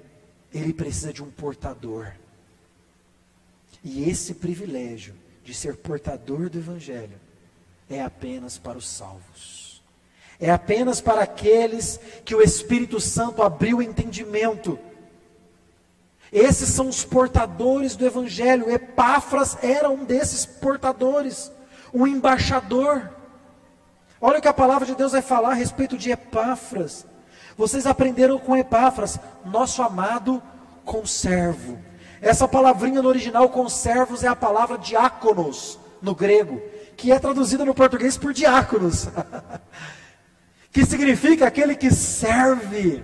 ele 0.53 0.73
precisa 0.73 1.11
de 1.11 1.23
um 1.23 1.29
portador. 1.29 2.13
E 3.83 4.09
esse 4.09 4.33
privilégio 4.33 5.15
de 5.43 5.53
ser 5.53 5.75
portador 5.77 6.49
do 6.49 6.57
Evangelho 6.57 7.19
é 7.89 8.01
apenas 8.01 8.57
para 8.57 8.77
os 8.77 8.87
salvos. 8.87 9.83
É 10.39 10.49
apenas 10.49 10.99
para 10.99 11.21
aqueles 11.21 11.99
que 12.25 12.35
o 12.35 12.41
Espírito 12.41 12.99
Santo 12.99 13.41
abriu 13.43 13.77
o 13.77 13.81
entendimento. 13.81 14.79
Esses 16.31 16.69
são 16.69 16.89
os 16.89 17.05
portadores 17.05 17.95
do 17.95 18.05
Evangelho. 18.05 18.69
Epáfras 18.69 19.57
era 19.61 19.89
um 19.89 20.03
desses 20.03 20.45
portadores, 20.45 21.51
um 21.93 22.07
embaixador. 22.07 23.11
Olha 24.19 24.39
o 24.39 24.41
que 24.41 24.47
a 24.47 24.53
palavra 24.53 24.85
de 24.85 24.95
Deus 24.95 25.11
vai 25.11 25.21
falar 25.21 25.51
a 25.51 25.53
respeito 25.53 25.97
de 25.97 26.11
Epáfras. 26.11 27.05
Vocês 27.57 27.85
aprenderam 27.85 28.37
com 28.37 28.57
Epáfras, 28.57 29.19
nosso 29.45 29.81
amado 29.81 30.41
conservo. 30.83 31.79
Essa 32.21 32.47
palavrinha 32.47 33.01
no 33.01 33.09
original, 33.09 33.49
conservos, 33.49 34.23
é 34.23 34.27
a 34.27 34.35
palavra 34.35 34.77
diáconos, 34.77 35.79
no 36.01 36.13
grego, 36.13 36.61
que 36.97 37.11
é 37.11 37.19
traduzida 37.19 37.63
no 37.63 37.73
português 37.73 38.17
por 38.17 38.33
diáconos, 38.33 39.07
que 40.71 40.85
significa 40.85 41.47
aquele 41.47 41.75
que 41.75 41.91
serve. 41.91 43.03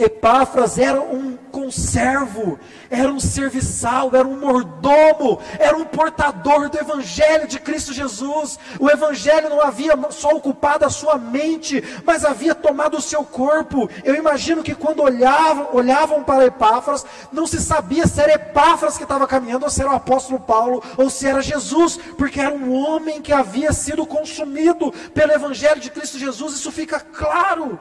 Epáfras 0.00 0.78
era 0.78 1.00
um 1.00 1.36
conservo, 1.52 2.58
era 2.88 3.12
um 3.12 3.20
serviçal, 3.20 4.10
era 4.14 4.26
um 4.26 4.38
mordomo, 4.38 5.38
era 5.58 5.76
um 5.76 5.84
portador 5.84 6.70
do 6.70 6.78
Evangelho 6.78 7.46
de 7.46 7.58
Cristo 7.58 7.92
Jesus. 7.92 8.58
O 8.78 8.90
Evangelho 8.90 9.50
não 9.50 9.60
havia 9.60 9.92
só 10.10 10.30
ocupado 10.30 10.86
a 10.86 10.90
sua 10.90 11.18
mente, 11.18 11.84
mas 12.04 12.24
havia 12.24 12.54
tomado 12.54 12.96
o 12.96 13.02
seu 13.02 13.22
corpo. 13.24 13.90
Eu 14.02 14.14
imagino 14.14 14.62
que 14.62 14.74
quando 14.74 15.02
olhavam, 15.02 15.68
olhavam 15.72 16.24
para 16.24 16.46
Epáfras, 16.46 17.04
não 17.30 17.46
se 17.46 17.60
sabia 17.60 18.06
se 18.06 18.20
era 18.22 18.34
Epáfras 18.34 18.96
que 18.96 19.02
estava 19.02 19.26
caminhando, 19.26 19.64
ou 19.64 19.70
se 19.70 19.82
era 19.82 19.90
o 19.90 19.96
apóstolo 19.96 20.40
Paulo, 20.40 20.82
ou 20.96 21.10
se 21.10 21.26
era 21.26 21.42
Jesus, 21.42 21.98
porque 22.16 22.40
era 22.40 22.54
um 22.54 22.72
homem 22.72 23.20
que 23.20 23.32
havia 23.32 23.72
sido 23.72 24.06
consumido 24.06 24.90
pelo 25.12 25.32
Evangelho 25.32 25.80
de 25.80 25.90
Cristo 25.90 26.18
Jesus. 26.18 26.54
Isso 26.54 26.72
fica 26.72 26.98
claro. 27.00 27.78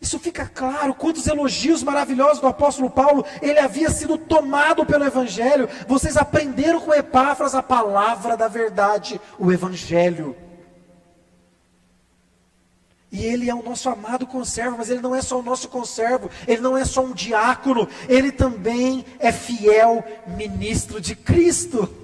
Isso 0.00 0.18
fica 0.18 0.46
claro, 0.46 0.94
quantos 0.94 1.26
elogios 1.26 1.82
maravilhosos 1.82 2.40
do 2.40 2.46
apóstolo 2.46 2.88
Paulo, 2.88 3.24
ele 3.42 3.58
havia 3.58 3.90
sido 3.90 4.16
tomado 4.16 4.86
pelo 4.86 5.04
Evangelho. 5.04 5.68
Vocês 5.86 6.16
aprenderam 6.16 6.80
com 6.80 6.94
Epáfras 6.94 7.54
a 7.54 7.62
palavra 7.62 8.34
da 8.34 8.48
verdade, 8.48 9.20
o 9.38 9.52
Evangelho. 9.52 10.34
E 13.12 13.24
ele 13.24 13.50
é 13.50 13.54
o 13.54 13.62
nosso 13.62 13.90
amado 13.90 14.26
conservo, 14.26 14.78
mas 14.78 14.88
ele 14.88 15.02
não 15.02 15.14
é 15.14 15.20
só 15.20 15.38
o 15.38 15.42
nosso 15.42 15.68
conservo, 15.68 16.30
ele 16.46 16.62
não 16.62 16.78
é 16.78 16.84
só 16.84 17.04
um 17.04 17.12
diácono, 17.12 17.88
ele 18.08 18.32
também 18.32 19.04
é 19.18 19.32
fiel 19.32 20.02
ministro 20.26 21.00
de 21.00 21.14
Cristo. 21.14 21.99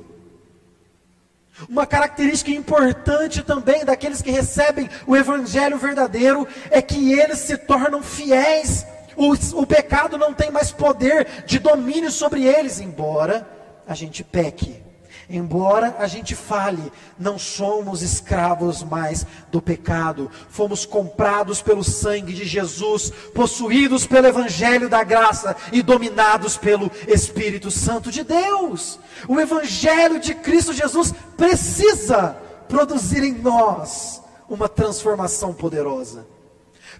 Uma 1.69 1.87
característica 1.87 2.51
importante 2.51 3.42
também 3.42 3.85
daqueles 3.85 4.21
que 4.21 4.31
recebem 4.31 4.88
o 5.07 5.16
evangelho 5.16 5.79
verdadeiro 5.79 6.47
é 6.71 6.83
que 6.83 7.12
eles 7.12 7.38
se 7.38 7.57
tornam 7.57 8.03
fiéis. 8.03 8.87
O, 9.16 9.33
o 9.61 9.66
pecado 9.66 10.19
não 10.19 10.35
tem 10.35 10.51
mais 10.51 10.71
poder 10.71 11.45
de 11.47 11.59
domínio 11.59 12.11
sobre 12.11 12.45
eles, 12.45 12.81
embora 12.81 13.49
a 13.87 13.95
gente 13.95 14.23
peque. 14.23 14.86
Embora 15.29 15.97
a 15.99 16.07
gente 16.07 16.37
fale, 16.37 16.93
não 17.19 17.37
somos 17.37 18.01
escravos 18.01 18.85
mais 18.85 19.27
do 19.51 19.61
pecado, 19.61 20.31
fomos 20.49 20.87
comprados 20.87 21.61
pelo 21.61 21.83
sangue 21.83 22.33
de 22.33 22.45
Jesus, 22.45 23.11
possuídos 23.35 24.07
pelo 24.07 24.29
Evangelho 24.29 24.89
da 24.89 25.03
graça 25.03 25.57
e 25.73 25.83
dominados 25.83 26.57
pelo 26.57 26.91
Espírito 27.09 27.73
Santo 27.73 28.12
de 28.12 28.23
Deus. 28.23 29.01
O 29.27 29.41
Evangelho 29.41 30.21
de 30.21 30.33
Cristo 30.33 30.73
Jesus 30.73 31.12
precisa 31.37 32.37
produzir 32.69 33.25
em 33.25 33.35
nós 33.35 34.23
uma 34.49 34.69
transformação 34.69 35.53
poderosa, 35.53 36.25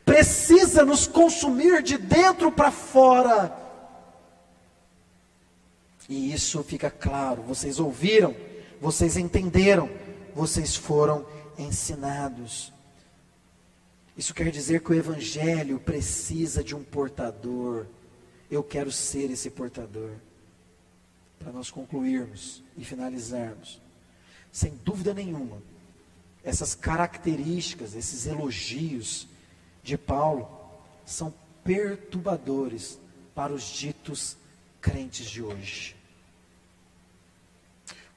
precisa 0.05 0.85
nos 0.85 1.07
consumir 1.07 1.81
de 1.81 1.97
dentro 1.97 2.51
para 2.51 2.73
fora 2.73 3.66
e 6.09 6.33
isso 6.33 6.63
fica 6.63 6.91
claro. 6.91 7.43
Vocês 7.43 7.81
ouviram, 7.81 8.35
vocês 8.81 9.17
entenderam, 9.17 9.91
vocês 10.35 10.77
foram 10.77 11.27
ensinados. 11.59 12.73
Isso 14.17 14.33
quer 14.33 14.51
dizer 14.51 14.81
que 14.81 14.93
o 14.93 14.95
Evangelho 14.95 15.79
precisa 15.79 16.63
de 16.63 16.75
um 16.75 16.83
portador. 16.83 17.87
Eu 18.51 18.63
quero 18.63 18.91
ser 18.93 19.31
esse 19.31 19.51
portador. 19.51 20.13
Para 21.39 21.53
nós 21.53 21.71
concluirmos 21.71 22.63
e 22.77 22.85
finalizarmos. 22.85 23.81
Sem 24.51 24.73
dúvida 24.85 25.13
nenhuma, 25.13 25.59
essas 26.43 26.75
características, 26.75 27.95
esses 27.95 28.27
elogios 28.27 29.29
de 29.83 29.99
Paulo 29.99 30.49
são 31.05 31.35
perturbadores 31.63 32.99
para 33.35 33.53
os 33.53 33.65
ditos 33.65 34.37
crentes 34.81 35.29
de 35.29 35.43
hoje 35.43 35.96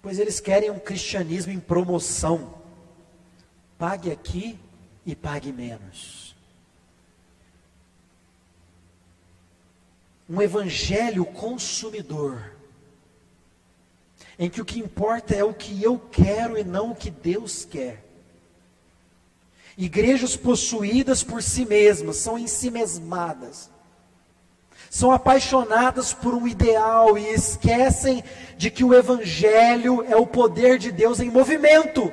pois 0.02 0.20
eles 0.20 0.40
querem 0.40 0.70
um 0.70 0.80
cristianismo 0.80 1.52
em 1.52 1.60
promoção. 1.60 2.54
Pague 3.78 4.12
aqui 4.12 4.60
e 5.06 5.16
pague 5.16 5.52
menos. 5.52 6.36
Um 10.30 10.42
evangelho 10.42 11.26
consumidor, 11.26 12.54
em 14.38 14.50
que 14.50 14.62
o 14.62 14.66
que 14.66 14.80
importa 14.80 15.36
é 15.36 15.44
o 15.44 15.54
que 15.54 15.82
eu 15.84 15.98
quero 15.98 16.58
e 16.58 16.64
não 16.64 16.92
o 16.92 16.96
que 16.96 17.10
Deus 17.10 17.66
quer. 17.66 18.06
Igrejas 19.76 20.36
possuídas 20.36 21.24
por 21.24 21.42
si 21.42 21.66
mesmas, 21.66 22.18
são 22.18 22.38
em 22.38 22.48
si 22.48 22.70
mesmadas 22.70 23.70
são 24.90 25.12
apaixonadas 25.12 26.14
por 26.14 26.34
um 26.34 26.48
ideal 26.48 27.18
e 27.18 27.28
esquecem 27.28 28.24
de 28.58 28.72
que 28.72 28.84
o 28.84 28.94
Evangelho 28.94 30.04
é 30.10 30.16
o 30.16 30.26
poder 30.26 30.80
de 30.80 30.92
Deus 30.92 31.20
em 31.20 31.30
movimento. 31.30 32.12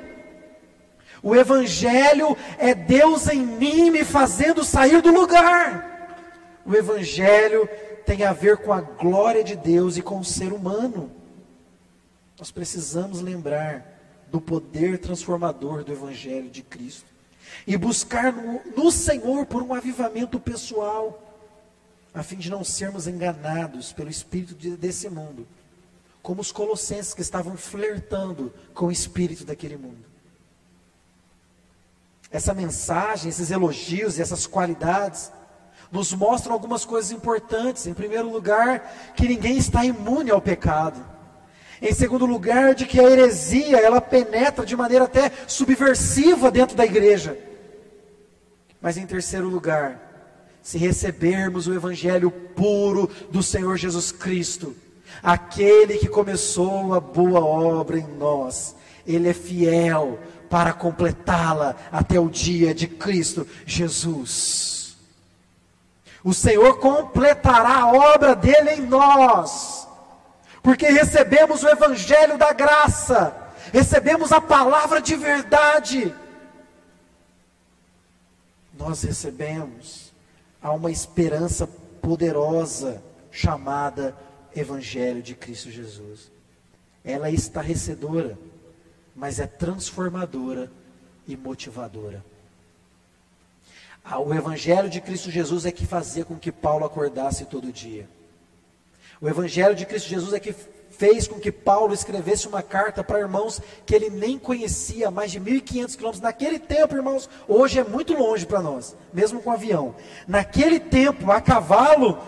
O 1.23 1.35
Evangelho 1.35 2.37
é 2.59 2.75
Deus 2.75 3.27
em 3.27 3.41
mim 3.41 3.89
me 3.89 4.05
fazendo 4.05 4.63
sair 4.63 5.01
do 5.01 5.11
lugar. 5.11 6.21
O 6.63 6.75
Evangelho 6.75 7.67
tem 8.05 8.23
a 8.23 8.31
ver 8.31 8.57
com 8.57 8.71
a 8.71 8.81
glória 8.81 9.43
de 9.43 9.55
Deus 9.55 9.97
e 9.97 10.01
com 10.01 10.19
o 10.19 10.25
ser 10.25 10.53
humano. 10.53 11.11
Nós 12.37 12.51
precisamos 12.51 13.21
lembrar 13.21 13.97
do 14.29 14.39
poder 14.39 14.99
transformador 14.99 15.83
do 15.83 15.91
Evangelho 15.91 16.49
de 16.49 16.61
Cristo 16.61 17.07
e 17.65 17.75
buscar 17.75 18.31
no, 18.31 18.61
no 18.75 18.91
Senhor 18.91 19.47
por 19.47 19.63
um 19.63 19.73
avivamento 19.73 20.39
pessoal 20.39 21.26
a 22.17 22.23
fim 22.23 22.37
de 22.37 22.49
não 22.49 22.63
sermos 22.63 23.05
enganados 23.05 23.93
pelo 23.93 24.09
espírito 24.09 24.55
desse 24.75 25.07
mundo, 25.07 25.47
como 26.23 26.41
os 26.41 26.51
colossenses 26.51 27.13
que 27.13 27.21
estavam 27.21 27.55
flertando 27.55 28.51
com 28.73 28.87
o 28.87 28.91
espírito 28.91 29.45
daquele 29.45 29.77
mundo. 29.77 30.03
Essa 32.31 32.55
mensagem, 32.55 33.29
esses 33.29 33.51
elogios 33.51 34.17
e 34.17 34.21
essas 34.23 34.47
qualidades 34.47 35.31
nos 35.91 36.11
mostram 36.11 36.53
algumas 36.53 36.83
coisas 36.83 37.11
importantes. 37.11 37.85
Em 37.85 37.93
primeiro 37.93 38.29
lugar, 38.31 39.13
que 39.15 39.27
ninguém 39.27 39.55
está 39.55 39.85
imune 39.85 40.31
ao 40.31 40.41
pecado. 40.41 40.99
Em 41.79 41.93
segundo 41.93 42.25
lugar, 42.25 42.73
de 42.73 42.87
que 42.87 42.99
a 42.99 43.03
heresia, 43.03 43.77
ela 43.77 44.01
penetra 44.01 44.65
de 44.65 44.75
maneira 44.75 45.05
até 45.05 45.31
subversiva 45.47 46.49
dentro 46.49 46.75
da 46.75 46.83
igreja. 46.83 47.37
Mas 48.81 48.97
em 48.97 49.05
terceiro 49.05 49.47
lugar, 49.47 50.06
se 50.67 50.77
recebermos 50.77 51.65
o 51.65 51.73
Evangelho 51.73 52.29
puro 52.29 53.09
do 53.31 53.41
Senhor 53.41 53.77
Jesus 53.77 54.11
Cristo, 54.11 54.75
aquele 55.23 55.97
que 55.97 56.09
começou 56.09 56.93
a 56.93 56.99
boa 56.99 57.39
obra 57.39 57.97
em 57.97 58.05
nós, 58.05 58.75
Ele 59.05 59.29
é 59.29 59.33
fiel 59.33 60.19
para 60.49 60.73
completá-la 60.73 61.73
até 61.89 62.19
o 62.19 62.27
dia 62.27 62.75
de 62.75 62.85
Cristo 62.85 63.47
Jesus. 63.65 64.97
O 66.21 66.33
Senhor 66.33 66.79
completará 66.79 67.83
a 67.83 67.93
obra 67.93 68.35
dele 68.35 68.71
em 68.71 68.81
nós, 68.81 69.87
porque 70.61 70.87
recebemos 70.87 71.63
o 71.63 71.69
Evangelho 71.69 72.37
da 72.37 72.51
graça, 72.51 73.33
recebemos 73.71 74.33
a 74.33 74.41
palavra 74.41 74.99
de 74.99 75.15
verdade. 75.15 76.13
Nós 78.77 79.01
recebemos 79.03 80.06
há 80.67 80.71
uma 80.73 80.91
esperança 80.91 81.65
poderosa 82.01 83.01
chamada 83.31 84.13
Evangelho 84.53 85.21
de 85.21 85.33
Cristo 85.33 85.71
Jesus. 85.71 86.29
Ela 87.05 87.29
é 87.29 87.31
estarrecedora, 87.31 88.37
mas 89.15 89.39
é 89.39 89.47
transformadora 89.47 90.69
e 91.25 91.37
motivadora. 91.37 92.23
Ah, 94.03 94.19
o 94.19 94.33
Evangelho 94.33 94.89
de 94.89 94.99
Cristo 94.99 95.31
Jesus 95.31 95.65
é 95.65 95.71
que 95.71 95.85
fazia 95.85 96.25
com 96.25 96.37
que 96.37 96.51
Paulo 96.51 96.85
acordasse 96.85 97.45
todo 97.45 97.71
dia. 97.71 98.07
O 99.21 99.27
Evangelho 99.27 99.73
de 99.73 99.85
Cristo 99.85 100.09
Jesus 100.09 100.33
é 100.33 100.39
que 100.39 100.53
fez 100.89 101.27
com 101.27 101.39
que 101.39 101.51
Paulo 101.51 101.93
escrevesse 101.93 102.47
uma 102.47 102.61
carta 102.61 103.03
para 103.03 103.19
irmãos 103.19 103.61
que 103.85 103.93
ele 103.93 104.09
nem 104.09 104.37
conhecia, 104.37 105.11
mais 105.11 105.31
de 105.31 105.39
1.500 105.39 105.95
quilômetros. 105.95 106.21
Naquele 106.21 106.59
tempo, 106.59 106.95
irmãos, 106.95 107.29
hoje 107.47 107.79
é 107.79 107.83
muito 107.83 108.13
longe 108.13 108.45
para 108.45 108.61
nós, 108.61 108.95
mesmo 109.13 109.41
com 109.41 109.51
avião. 109.51 109.95
Naquele 110.27 110.79
tempo, 110.79 111.31
a 111.31 111.39
cavalo, 111.39 112.19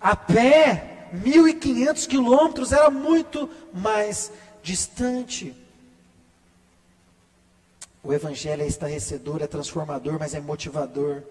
a 0.00 0.14
pé, 0.14 1.08
1.500 1.14 2.06
quilômetros 2.06 2.72
era 2.72 2.90
muito 2.90 3.48
mais 3.72 4.32
distante. 4.62 5.54
O 8.02 8.12
Evangelho 8.12 8.62
é 8.62 8.66
estarrecedor, 8.66 9.42
é 9.42 9.46
transformador, 9.46 10.18
mas 10.18 10.34
é 10.34 10.40
motivador. 10.40 11.22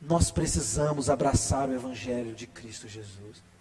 Nós 0.00 0.30
precisamos 0.30 1.08
abraçar 1.08 1.68
o 1.68 1.74
Evangelho 1.74 2.34
de 2.34 2.46
Cristo 2.48 2.88
Jesus. 2.88 3.51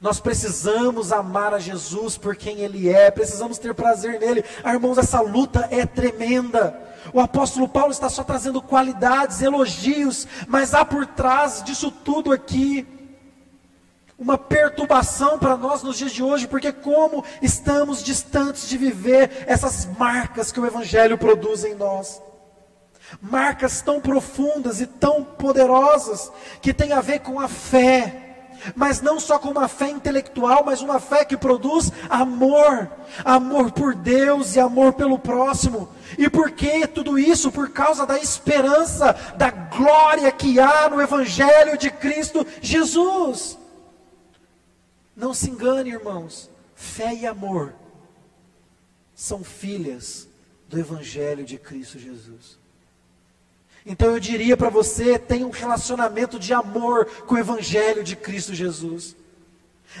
Nós 0.00 0.20
precisamos 0.20 1.12
amar 1.12 1.54
a 1.54 1.58
Jesus 1.58 2.16
por 2.18 2.36
quem 2.36 2.60
Ele 2.60 2.88
é, 2.88 3.10
precisamos 3.10 3.58
ter 3.58 3.74
prazer 3.74 4.20
nele. 4.20 4.44
Ah, 4.62 4.74
irmãos, 4.74 4.98
essa 4.98 5.20
luta 5.20 5.68
é 5.70 5.86
tremenda. 5.86 6.78
O 7.12 7.20
apóstolo 7.20 7.68
Paulo 7.68 7.92
está 7.92 8.08
só 8.08 8.24
trazendo 8.24 8.60
qualidades, 8.60 9.40
elogios, 9.40 10.26
mas 10.46 10.74
há 10.74 10.84
por 10.84 11.06
trás 11.06 11.62
disso 11.62 11.90
tudo 11.90 12.32
aqui 12.32 12.86
uma 14.18 14.38
perturbação 14.38 15.38
para 15.38 15.56
nós 15.56 15.82
nos 15.82 15.98
dias 15.98 16.12
de 16.12 16.22
hoje, 16.22 16.48
porque 16.48 16.72
como 16.72 17.22
estamos 17.42 18.02
distantes 18.02 18.68
de 18.68 18.78
viver 18.78 19.44
essas 19.46 19.86
marcas 19.98 20.50
que 20.50 20.58
o 20.58 20.66
Evangelho 20.66 21.18
produz 21.18 21.64
em 21.64 21.74
nós. 21.74 22.22
Marcas 23.20 23.82
tão 23.82 24.00
profundas 24.00 24.80
e 24.80 24.86
tão 24.86 25.22
poderosas, 25.22 26.32
que 26.62 26.72
tem 26.72 26.92
a 26.92 27.00
ver 27.00 27.20
com 27.20 27.38
a 27.38 27.46
fé, 27.46 28.25
mas 28.74 29.00
não 29.00 29.20
só 29.20 29.38
com 29.38 29.50
uma 29.50 29.68
fé 29.68 29.90
intelectual, 29.90 30.64
mas 30.64 30.80
uma 30.80 30.98
fé 30.98 31.24
que 31.24 31.36
produz 31.36 31.92
amor, 32.08 32.90
amor 33.24 33.70
por 33.72 33.94
Deus 33.94 34.56
e 34.56 34.60
amor 34.60 34.94
pelo 34.94 35.18
próximo. 35.18 35.88
E 36.18 36.28
por 36.28 36.50
que 36.50 36.86
tudo 36.86 37.18
isso? 37.18 37.52
Por 37.52 37.70
causa 37.70 38.06
da 38.06 38.18
esperança, 38.18 39.12
da 39.36 39.50
glória 39.50 40.30
que 40.32 40.58
há 40.58 40.88
no 40.88 41.00
Evangelho 41.00 41.76
de 41.76 41.90
Cristo 41.90 42.46
Jesus. 42.60 43.58
Não 45.14 45.32
se 45.32 45.50
engane, 45.50 45.90
irmãos, 45.90 46.50
fé 46.74 47.14
e 47.14 47.26
amor 47.26 47.74
são 49.14 49.42
filhas 49.42 50.28
do 50.68 50.78
Evangelho 50.78 51.44
de 51.44 51.56
Cristo 51.56 51.98
Jesus. 51.98 52.58
Então 53.86 54.10
eu 54.10 54.20
diria 54.20 54.56
para 54.56 54.68
você: 54.68 55.18
tenha 55.18 55.46
um 55.46 55.50
relacionamento 55.50 56.38
de 56.38 56.52
amor 56.52 57.06
com 57.26 57.36
o 57.36 57.38
Evangelho 57.38 58.02
de 58.02 58.16
Cristo 58.16 58.52
Jesus. 58.52 59.14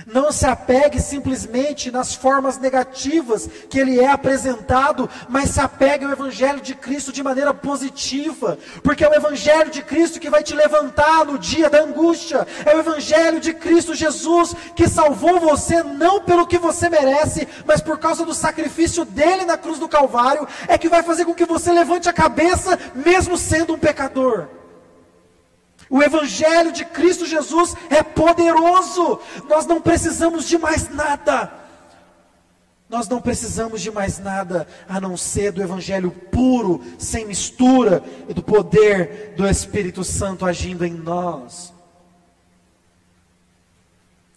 Não 0.06 0.30
se 0.30 0.46
apegue 0.46 1.00
simplesmente 1.00 1.90
nas 1.90 2.14
formas 2.14 2.58
negativas 2.58 3.48
que 3.70 3.78
ele 3.78 3.98
é 3.98 4.08
apresentado, 4.08 5.08
mas 5.28 5.50
se 5.50 5.60
apegue 5.60 6.04
ao 6.04 6.12
Evangelho 6.12 6.60
de 6.60 6.74
Cristo 6.74 7.12
de 7.12 7.22
maneira 7.22 7.54
positiva, 7.54 8.58
porque 8.82 9.04
é 9.04 9.08
o 9.08 9.14
Evangelho 9.14 9.70
de 9.70 9.82
Cristo 9.82 10.20
que 10.20 10.30
vai 10.30 10.42
te 10.42 10.54
levantar 10.54 11.24
no 11.24 11.38
dia 11.38 11.70
da 11.70 11.82
angústia, 11.82 12.46
é 12.64 12.76
o 12.76 12.80
Evangelho 12.80 13.40
de 13.40 13.54
Cristo 13.54 13.94
Jesus 13.94 14.54
que 14.74 14.88
salvou 14.88 15.40
você 15.40 15.82
não 15.82 16.20
pelo 16.20 16.46
que 16.46 16.58
você 16.58 16.88
merece, 16.88 17.48
mas 17.64 17.80
por 17.80 17.98
causa 17.98 18.24
do 18.24 18.34
sacrifício 18.34 19.04
dele 19.04 19.44
na 19.44 19.56
cruz 19.56 19.78
do 19.78 19.88
Calvário, 19.88 20.46
é 20.68 20.76
que 20.76 20.88
vai 20.88 21.02
fazer 21.02 21.24
com 21.24 21.34
que 21.34 21.46
você 21.46 21.72
levante 21.72 22.08
a 22.08 22.12
cabeça, 22.12 22.78
mesmo 22.94 23.38
sendo 23.38 23.74
um 23.74 23.78
pecador. 23.78 24.48
O 25.88 26.02
Evangelho 26.02 26.72
de 26.72 26.84
Cristo 26.84 27.24
Jesus 27.26 27.74
é 27.90 28.02
poderoso. 28.02 29.20
Nós 29.48 29.66
não 29.66 29.80
precisamos 29.80 30.48
de 30.48 30.58
mais 30.58 30.88
nada. 30.88 31.52
Nós 32.88 33.08
não 33.08 33.20
precisamos 33.20 33.80
de 33.80 33.90
mais 33.90 34.18
nada 34.18 34.66
a 34.88 35.00
não 35.00 35.16
ser 35.16 35.50
do 35.50 35.62
Evangelho 35.62 36.10
puro, 36.10 36.82
sem 36.98 37.24
mistura, 37.24 38.02
e 38.28 38.34
do 38.34 38.42
poder 38.42 39.34
do 39.36 39.46
Espírito 39.46 40.04
Santo 40.04 40.46
agindo 40.46 40.84
em 40.84 40.92
nós. 40.92 41.72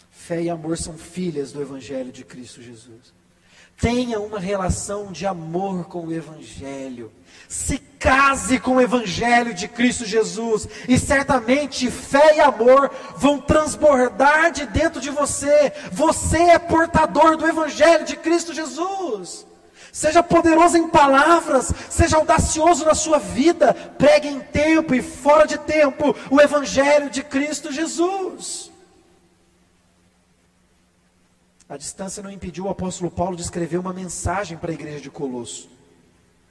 Fé 0.10 0.43
e 0.43 0.50
amor 0.50 0.78
são 0.78 0.97
filhas 0.97 1.52
do 1.52 1.62
Evangelho 1.62 2.12
de 2.12 2.24
Cristo 2.24 2.62
Jesus. 2.62 3.14
Tenha 3.80 4.20
uma 4.20 4.39
relação 4.39 5.12
de 5.12 5.26
amor 5.26 5.86
com 5.86 6.08
o 6.08 6.14
Evangelho. 6.14 7.12
Se 7.50 7.80
case 7.97 8.60
com 8.60 8.76
o 8.76 8.82
Evangelho 8.82 9.56
de 9.56 9.68
Cristo 9.68 10.06
Jesus. 10.06 10.68
E 10.88 11.00
certamente 11.00 11.89
fé 11.89 12.38
e 12.38 12.39
amor 12.39 12.91
vão 13.18 13.41
transbordar 13.41 14.52
de 14.52 14.68
dentro 14.68 15.02
de 15.02 15.10
você. 15.10 15.74
Você 15.91 16.38
é 16.38 16.60
portador 16.60 17.36
do 17.36 17.47
Evangelho 17.47 18.06
de 18.06 18.16
Cristo 18.16 18.54
Jesus. 18.54 19.47
Seja 19.91 20.22
poderoso 20.22 20.78
em 20.78 20.88
palavras, 20.88 21.74
seja 21.89 22.18
audacioso 22.18 22.86
na 22.86 22.93
sua 22.93 23.18
vida, 23.18 23.74
pregue 23.97 24.28
em 24.28 24.39
tempo 24.39 24.93
e 24.93 25.02
fora 25.02 25.47
de 25.47 25.58
tempo 25.58 26.16
o 26.30 26.39
Evangelho 26.39 27.10
de 27.10 27.24
Cristo 27.24 27.72
Jesus. 27.72 28.72
A 31.68 31.76
distância 31.76 32.22
não 32.22 32.30
impediu 32.30 32.66
o 32.66 32.70
apóstolo 32.70 33.10
Paulo 33.10 33.36
de 33.36 33.41
escrever 33.41 33.80
uma 33.80 33.91
mensagem 33.91 34.56
para 34.56 34.70
a 34.70 34.74
igreja 34.74 35.02
de 35.02 35.10
Colosso. 35.10 35.78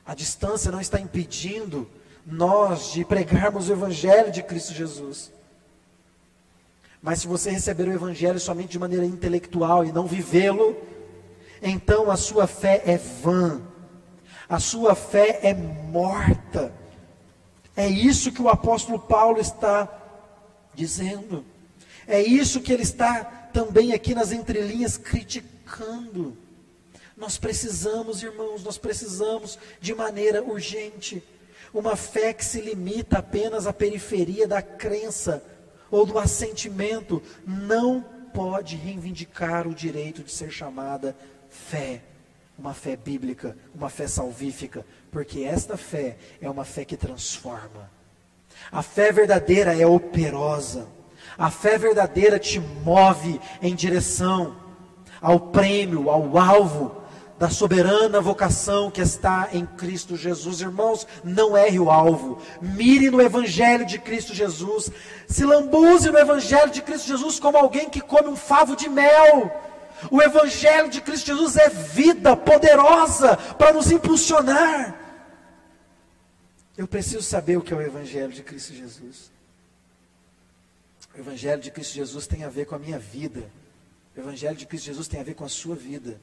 A 0.09 0.14
distância 0.14 0.72
não 0.72 0.80
está 0.80 0.98
impedindo 0.98 1.86
nós 2.24 2.92
de 2.92 3.04
pregarmos 3.04 3.68
o 3.68 3.72
evangelho 3.72 4.32
de 4.32 4.42
Cristo 4.42 4.72
Jesus. 4.72 5.30
Mas 7.02 7.20
se 7.20 7.26
você 7.26 7.50
receber 7.50 7.86
o 7.86 7.92
evangelho 7.92 8.40
somente 8.40 8.70
de 8.70 8.78
maneira 8.78 9.04
intelectual 9.04 9.84
e 9.84 9.92
não 9.92 10.06
vivê-lo, 10.06 10.74
então 11.61 12.11
a 12.11 12.16
sua 12.16 12.46
fé 12.46 12.82
é 12.86 12.96
vã. 12.96 13.61
A 14.48 14.59
sua 14.59 14.94
fé 14.94 15.40
é 15.42 15.52
morta. 15.52 16.72
É 17.76 17.86
isso 17.86 18.32
que 18.32 18.40
o 18.40 18.48
apóstolo 18.48 18.98
Paulo 18.98 19.38
está 19.38 19.86
dizendo. 20.74 21.44
É 22.06 22.22
isso 22.22 22.62
que 22.62 22.72
ele 22.72 22.82
está 22.82 23.24
também 23.52 23.92
aqui 23.92 24.14
nas 24.14 24.32
entrelinhas 24.32 24.96
criticando. 24.96 26.34
Nós 27.18 27.36
precisamos, 27.36 28.22
irmãos, 28.22 28.62
nós 28.62 28.78
precisamos 28.78 29.58
de 29.80 29.92
maneira 29.92 30.40
urgente. 30.40 31.20
Uma 31.74 31.96
fé 31.96 32.32
que 32.32 32.44
se 32.44 32.60
limita 32.60 33.18
apenas 33.18 33.66
à 33.66 33.72
periferia 33.72 34.46
da 34.46 34.62
crença 34.62 35.42
ou 35.90 36.06
do 36.06 36.16
assentimento 36.16 37.20
não 37.44 38.00
pode 38.32 38.76
reivindicar 38.76 39.66
o 39.66 39.74
direito 39.74 40.22
de 40.22 40.30
ser 40.30 40.52
chamada 40.52 41.16
fé. 41.50 42.02
Uma 42.56 42.72
fé 42.72 42.94
bíblica, 42.96 43.56
uma 43.74 43.90
fé 43.90 44.06
salvífica, 44.06 44.86
porque 45.10 45.40
esta 45.40 45.76
fé 45.76 46.16
é 46.40 46.48
uma 46.48 46.64
fé 46.64 46.84
que 46.84 46.96
transforma. 46.96 47.90
A 48.70 48.82
fé 48.82 49.10
verdadeira 49.10 49.76
é 49.76 49.86
operosa. 49.86 50.86
A 51.36 51.50
fé 51.50 51.78
verdadeira 51.78 52.38
te 52.38 52.60
move 52.60 53.40
em 53.60 53.74
direção 53.74 54.56
ao 55.20 55.40
prêmio, 55.40 56.10
ao 56.10 56.38
alvo 56.38 56.97
da 57.39 57.49
soberana 57.49 58.20
vocação 58.20 58.91
que 58.91 59.01
está 59.01 59.49
em 59.53 59.64
Cristo 59.64 60.16
Jesus. 60.16 60.61
Irmãos, 60.61 61.07
não 61.22 61.57
erre 61.57 61.78
o 61.78 61.91
alvo. 61.91 62.43
Mire 62.61 63.11
no 63.11 63.20
Evangelho 63.20 63.86
de 63.86 63.99
Cristo 63.99 64.34
Jesus. 64.34 64.91
Se 65.28 65.45
lambuze 65.45 66.11
no 66.11 66.18
Evangelho 66.18 66.70
de 66.70 66.82
Cristo 66.82 67.07
Jesus 67.07 67.39
como 67.39 67.57
alguém 67.57 67.89
que 67.89 68.01
come 68.01 68.28
um 68.28 68.36
favo 68.36 68.74
de 68.74 68.89
mel. 68.89 69.53
O 70.11 70.20
Evangelho 70.20 70.91
de 70.91 71.01
Cristo 71.01 71.26
Jesus 71.26 71.57
é 71.57 71.68
vida 71.68 72.36
poderosa 72.36 73.36
para 73.36 73.72
nos 73.72 73.91
impulsionar. 73.91 74.99
Eu 76.76 76.86
preciso 76.86 77.22
saber 77.22 77.57
o 77.57 77.62
que 77.62 77.72
é 77.72 77.76
o 77.76 77.82
Evangelho 77.82 78.32
de 78.32 78.43
Cristo 78.43 78.74
Jesus. 78.74 79.30
O 81.14 81.18
Evangelho 81.18 81.61
de 81.61 81.70
Cristo 81.70 81.95
Jesus 81.95 82.26
tem 82.26 82.45
a 82.45 82.49
ver 82.49 82.66
com 82.66 82.74
a 82.74 82.78
minha 82.78 82.99
vida. 82.99 83.43
O 84.16 84.20
Evangelho 84.20 84.57
de 84.57 84.66
Cristo 84.66 84.86
Jesus 84.86 85.07
tem 85.07 85.20
a 85.20 85.24
ver 85.24 85.34
com 85.34 85.45
a 85.45 85.49
sua 85.49 85.74
vida. 85.74 86.20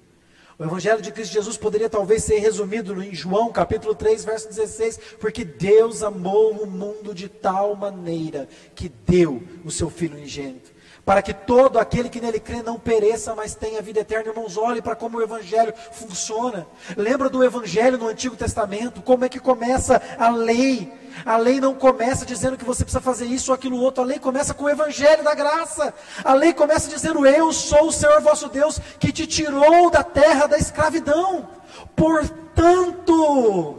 O 0.57 0.63
Evangelho 0.63 1.01
de 1.01 1.11
Cristo 1.11 1.33
Jesus 1.33 1.57
poderia 1.57 1.89
talvez 1.89 2.23
ser 2.23 2.39
resumido 2.39 3.03
em 3.03 3.13
João 3.13 3.51
capítulo 3.51 3.93
3, 3.93 4.23
verso 4.23 4.47
16, 4.47 4.99
porque 5.19 5.43
Deus 5.43 6.01
amou 6.01 6.51
o 6.51 6.65
mundo 6.65 7.13
de 7.13 7.27
tal 7.27 7.75
maneira 7.75 8.47
que 8.73 8.87
deu 8.87 9.43
o 9.65 9.71
seu 9.71 9.89
Filho 9.89 10.15
unigênito. 10.15 10.74
Para 11.05 11.21
que 11.21 11.33
todo 11.33 11.77
aquele 11.77 12.09
que 12.09 12.19
nele 12.19 12.39
crê 12.39 12.63
não 12.63 12.79
pereça, 12.79 13.35
mas 13.35 13.53
tenha 13.53 13.79
vida 13.81 13.99
eterna. 13.99 14.31
Irmãos, 14.31 14.57
olhe 14.57 14.81
para 14.81 14.95
como 14.95 15.19
o 15.19 15.21
Evangelho 15.21 15.71
funciona. 15.91 16.65
Lembra 16.97 17.29
do 17.29 17.43
Evangelho 17.43 17.99
no 17.99 18.07
Antigo 18.07 18.35
Testamento? 18.35 19.03
Como 19.03 19.23
é 19.23 19.29
que 19.29 19.39
começa 19.39 20.01
a 20.17 20.29
lei? 20.29 20.91
A 21.23 21.37
lei 21.37 21.61
não 21.61 21.75
começa 21.75 22.25
dizendo 22.25 22.57
que 22.57 22.65
você 22.65 22.83
precisa 22.83 22.99
fazer 22.99 23.25
isso 23.25 23.51
ou 23.51 23.55
aquilo 23.55 23.77
outro. 23.77 24.03
A 24.03 24.05
lei 24.05 24.17
começa 24.17 24.53
com 24.55 24.63
o 24.65 24.69
Evangelho 24.69 25.23
da 25.23 25.35
graça. 25.35 25.93
A 26.23 26.33
lei 26.33 26.53
começa 26.53 26.89
dizendo: 26.89 27.23
Eu 27.25 27.53
sou 27.53 27.89
o 27.89 27.91
Senhor 27.91 28.19
vosso 28.21 28.49
Deus 28.49 28.79
que 28.99 29.11
te 29.11 29.27
tirou 29.27 29.91
da 29.91 30.03
terra 30.03 30.47
da 30.47 30.57
escravidão. 30.57 31.47
Portanto, 31.95 33.77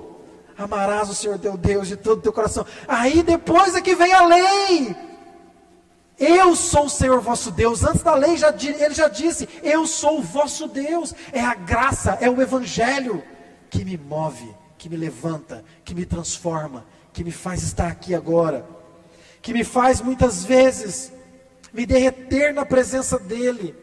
amarás 0.57 1.11
o 1.11 1.15
Senhor 1.15 1.41
teu 1.41 1.57
Deus 1.57 1.89
de 1.89 1.97
todo 1.97 2.21
o 2.21 2.23
teu 2.23 2.33
coração. 2.33 2.65
Aí 2.87 3.25
depois 3.25 3.75
é 3.75 3.81
que 3.81 3.97
vem 3.97 4.13
a 4.13 4.25
lei. 4.25 5.06
Eu 6.19 6.57
sou 6.57 6.87
o 6.87 6.91
Senhor 6.91 7.21
vosso 7.21 7.51
Deus. 7.51 7.85
Antes 7.85 8.03
da 8.03 8.15
lei, 8.15 8.37
já, 8.37 8.49
ele 8.51 8.95
já 8.95 9.09
disse: 9.09 9.49
Eu 9.63 9.87
sou 9.87 10.19
o 10.19 10.23
vosso 10.23 10.67
Deus. 10.67 11.15
É 11.33 11.41
a 11.41 11.55
graça, 11.55 12.17
é 12.21 12.31
o 12.31 12.41
Evangelho 12.41 13.23
que 13.69 13.85
me 13.85 13.99
move, 13.99 14.55
que 14.79 14.89
me 14.89 14.97
levanta, 14.97 15.65
que 15.85 15.95
me 15.95 16.07
transforma, 16.07 16.87
que 17.13 17.23
me 17.23 17.31
faz 17.31 17.63
estar 17.63 17.89
aqui 17.89 18.15
agora, 18.15 18.67
que 19.43 19.53
me 19.53 19.65
faz 19.65 20.01
muitas 20.01 20.45
vezes 20.45 21.13
me 21.73 21.85
derreter 21.85 22.55
na 22.55 22.65
presença 22.65 23.19
dEle, 23.19 23.75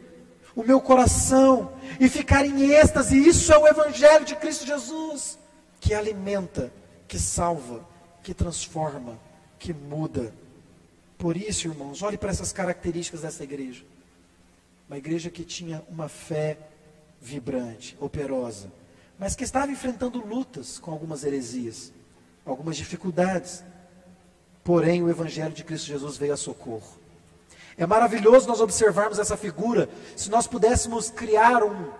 o 0.56 0.64
meu 0.64 0.80
coração, 0.80 1.72
e 2.00 2.08
ficar 2.08 2.44
em 2.44 2.72
êxtase. 2.72 3.16
Isso 3.16 3.52
é 3.52 3.58
o 3.58 3.68
Evangelho 3.68 4.24
de 4.24 4.34
Cristo 4.34 4.66
Jesus, 4.66 5.38
que 5.80 5.94
alimenta, 5.94 6.72
que 7.06 7.18
salva, 7.18 7.86
que 8.24 8.34
transforma, 8.34 9.16
que 9.56 9.72
muda 9.72 10.34
por 11.24 11.38
isso, 11.38 11.68
irmãos, 11.68 12.02
olhe 12.02 12.18
para 12.18 12.28
essas 12.28 12.52
características 12.52 13.22
dessa 13.22 13.42
igreja. 13.42 13.82
Uma 14.86 14.98
igreja 14.98 15.30
que 15.30 15.42
tinha 15.42 15.82
uma 15.88 16.06
fé 16.06 16.58
vibrante, 17.18 17.96
operosa, 17.98 18.70
mas 19.18 19.34
que 19.34 19.42
estava 19.42 19.72
enfrentando 19.72 20.18
lutas 20.18 20.78
com 20.78 20.90
algumas 20.90 21.24
heresias, 21.24 21.94
algumas 22.44 22.76
dificuldades. 22.76 23.64
Porém, 24.62 25.02
o 25.02 25.08
Evangelho 25.08 25.54
de 25.54 25.64
Cristo 25.64 25.86
Jesus 25.86 26.18
veio 26.18 26.34
a 26.34 26.36
socorro. 26.36 26.98
É 27.78 27.86
maravilhoso 27.86 28.46
nós 28.46 28.60
observarmos 28.60 29.18
essa 29.18 29.34
figura. 29.34 29.88
Se 30.14 30.28
nós 30.28 30.46
pudéssemos 30.46 31.08
criar 31.08 31.64
um, 31.64 31.90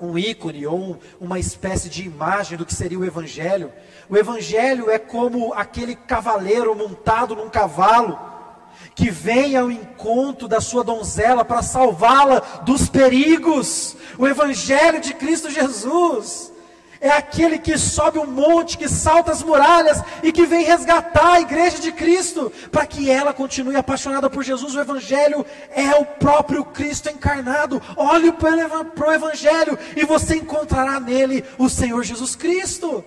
um 0.00 0.18
ícone 0.18 0.66
ou 0.66 0.78
um, 0.78 0.98
uma 1.20 1.38
espécie 1.38 1.90
de 1.90 2.04
imagem 2.04 2.56
do 2.56 2.64
que 2.64 2.74
seria 2.74 2.98
o 2.98 3.04
Evangelho, 3.04 3.70
o 4.08 4.16
Evangelho 4.16 4.90
é 4.90 4.98
como 4.98 5.52
aquele 5.52 5.94
cavaleiro 5.94 6.74
montado 6.74 7.36
num 7.36 7.50
cavalo 7.50 8.34
que 8.94 9.10
vem 9.10 9.56
ao 9.56 9.70
encontro 9.70 10.48
da 10.48 10.60
sua 10.60 10.82
donzela 10.82 11.44
para 11.44 11.62
salvá-la 11.62 12.40
dos 12.64 12.88
perigos. 12.88 13.96
O 14.18 14.26
Evangelho 14.26 15.00
de 15.00 15.14
Cristo 15.14 15.50
Jesus 15.50 16.52
é 17.00 17.10
aquele 17.10 17.58
que 17.58 17.76
sobe 17.76 18.18
um 18.18 18.26
monte, 18.26 18.78
que 18.78 18.88
salta 18.88 19.30
as 19.30 19.42
muralhas 19.42 20.02
e 20.22 20.32
que 20.32 20.46
vem 20.46 20.64
resgatar 20.64 21.34
a 21.34 21.40
igreja 21.40 21.78
de 21.78 21.92
Cristo 21.92 22.50
para 22.72 22.86
que 22.86 23.10
ela 23.10 23.32
continue 23.34 23.76
apaixonada 23.76 24.30
por 24.30 24.42
Jesus. 24.42 24.74
O 24.74 24.80
Evangelho 24.80 25.44
é 25.70 25.90
o 25.96 26.04
próprio 26.04 26.64
Cristo 26.64 27.10
encarnado. 27.10 27.82
Olhe 27.96 28.32
para 28.32 29.08
o 29.08 29.12
Evangelho 29.12 29.78
e 29.94 30.04
você 30.04 30.36
encontrará 30.36 30.98
nele 30.98 31.44
o 31.58 31.68
Senhor 31.68 32.02
Jesus 32.02 32.34
Cristo. 32.34 33.04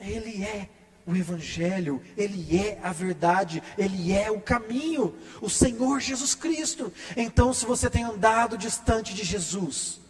Ele 0.00 0.44
é 0.44 0.77
o 1.08 1.16
Evangelho, 1.16 2.02
Ele 2.18 2.54
é 2.54 2.78
a 2.82 2.92
verdade, 2.92 3.62
Ele 3.78 4.12
é 4.12 4.30
o 4.30 4.38
caminho, 4.38 5.14
o 5.40 5.48
Senhor 5.48 5.98
Jesus 6.00 6.34
Cristo. 6.34 6.92
Então, 7.16 7.54
se 7.54 7.64
você 7.64 7.88
tem 7.88 8.04
andado 8.04 8.58
distante 8.58 9.14
de 9.14 9.24
Jesus, 9.24 10.00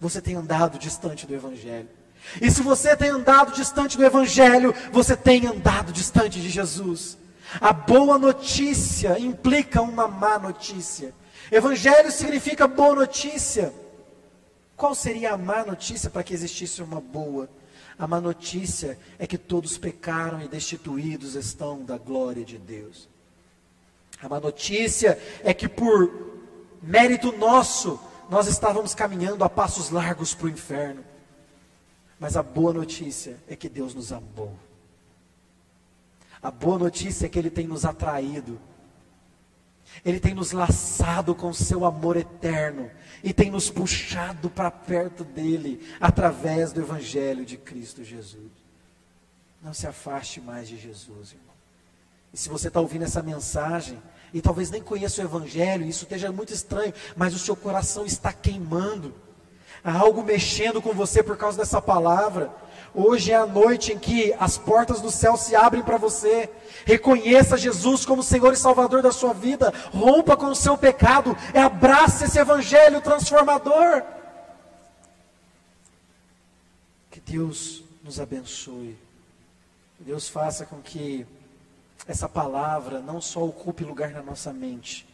você 0.00 0.20
tem 0.20 0.34
andado 0.34 0.76
distante 0.76 1.24
do 1.24 1.32
Evangelho. 1.36 1.88
E 2.42 2.50
se 2.50 2.62
você 2.62 2.96
tem 2.96 3.10
andado 3.10 3.52
distante 3.52 3.96
do 3.96 4.04
Evangelho, 4.04 4.74
você 4.90 5.16
tem 5.16 5.46
andado 5.46 5.92
distante 5.92 6.40
de 6.40 6.50
Jesus. 6.50 7.16
A 7.60 7.72
boa 7.72 8.18
notícia 8.18 9.16
implica 9.20 9.82
uma 9.82 10.08
má 10.08 10.36
notícia. 10.36 11.14
Evangelho 11.48 12.10
significa 12.10 12.66
boa 12.66 12.96
notícia. 12.96 13.72
Qual 14.76 14.96
seria 14.96 15.34
a 15.34 15.38
má 15.38 15.64
notícia 15.64 16.10
para 16.10 16.24
que 16.24 16.34
existisse 16.34 16.82
uma 16.82 17.00
boa 17.00 17.42
notícia? 17.42 17.63
A 17.98 18.06
má 18.06 18.20
notícia 18.20 18.98
é 19.18 19.26
que 19.26 19.38
todos 19.38 19.78
pecaram 19.78 20.42
e 20.42 20.48
destituídos 20.48 21.34
estão 21.34 21.84
da 21.84 21.96
glória 21.96 22.44
de 22.44 22.58
Deus. 22.58 23.08
A 24.20 24.28
má 24.28 24.40
notícia 24.40 25.18
é 25.42 25.54
que 25.54 25.68
por 25.68 26.10
mérito 26.82 27.32
nosso, 27.32 28.00
nós 28.28 28.46
estávamos 28.46 28.94
caminhando 28.94 29.44
a 29.44 29.48
passos 29.48 29.90
largos 29.90 30.34
para 30.34 30.46
o 30.46 30.50
inferno. 30.50 31.04
Mas 32.18 32.36
a 32.36 32.42
boa 32.42 32.72
notícia 32.72 33.36
é 33.48 33.54
que 33.54 33.68
Deus 33.68 33.94
nos 33.94 34.12
amou. 34.12 34.56
A 36.42 36.50
boa 36.50 36.78
notícia 36.78 37.26
é 37.26 37.28
que 37.28 37.38
Ele 37.38 37.50
tem 37.50 37.66
nos 37.66 37.84
atraído. 37.84 38.60
Ele 40.04 40.18
tem 40.18 40.34
nos 40.34 40.52
laçado 40.52 41.34
com 41.34 41.52
seu 41.52 41.84
amor 41.84 42.16
eterno 42.16 42.90
e 43.24 43.32
tem 43.32 43.50
nos 43.50 43.70
puxado 43.70 44.50
para 44.50 44.70
perto 44.70 45.24
dele 45.24 45.80
através 45.98 46.72
do 46.72 46.82
Evangelho 46.82 47.42
de 47.46 47.56
Cristo 47.56 48.04
Jesus. 48.04 48.52
Não 49.62 49.72
se 49.72 49.86
afaste 49.86 50.42
mais 50.42 50.68
de 50.68 50.76
Jesus, 50.76 51.32
irmão. 51.32 51.54
E 52.34 52.36
se 52.36 52.50
você 52.50 52.68
está 52.68 52.80
ouvindo 52.80 53.04
essa 53.04 53.22
mensagem 53.22 54.00
e 54.34 54.42
talvez 54.42 54.70
nem 54.70 54.82
conheça 54.82 55.22
o 55.22 55.24
Evangelho, 55.24 55.86
isso 55.86 56.04
esteja 56.04 56.30
muito 56.30 56.52
estranho, 56.52 56.92
mas 57.16 57.34
o 57.34 57.38
seu 57.38 57.56
coração 57.56 58.04
está 58.04 58.30
queimando, 58.30 59.14
há 59.82 59.96
algo 59.96 60.22
mexendo 60.22 60.82
com 60.82 60.92
você 60.92 61.22
por 61.22 61.38
causa 61.38 61.56
dessa 61.56 61.80
palavra. 61.80 62.54
Hoje 62.94 63.32
é 63.32 63.34
a 63.34 63.44
noite 63.44 63.92
em 63.92 63.98
que 63.98 64.32
as 64.38 64.56
portas 64.56 65.00
do 65.00 65.10
céu 65.10 65.36
se 65.36 65.56
abrem 65.56 65.82
para 65.82 65.96
você. 65.96 66.48
Reconheça 66.84 67.56
Jesus 67.56 68.06
como 68.06 68.22
Senhor 68.22 68.52
e 68.52 68.56
Salvador 68.56 69.02
da 69.02 69.10
sua 69.10 69.32
vida. 69.32 69.74
Rompa 69.92 70.36
com 70.36 70.46
o 70.46 70.54
seu 70.54 70.78
pecado. 70.78 71.36
E 71.52 71.58
abrace 71.58 72.24
esse 72.24 72.38
evangelho 72.38 73.00
transformador. 73.00 74.04
Que 77.10 77.18
Deus 77.20 77.82
nos 78.04 78.20
abençoe. 78.20 78.96
Que 79.98 80.04
Deus 80.04 80.28
faça 80.28 80.64
com 80.64 80.80
que 80.80 81.26
essa 82.06 82.28
palavra 82.28 83.00
não 83.00 83.20
só 83.20 83.42
ocupe 83.42 83.82
lugar 83.82 84.10
na 84.10 84.22
nossa 84.22 84.52
mente, 84.52 85.04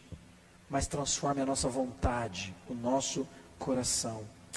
mas 0.69 0.85
transforme 0.85 1.41
a 1.41 1.45
nossa 1.45 1.67
vontade, 1.67 2.53
o 2.69 2.75
nosso 2.75 3.27
coração. 3.57 4.23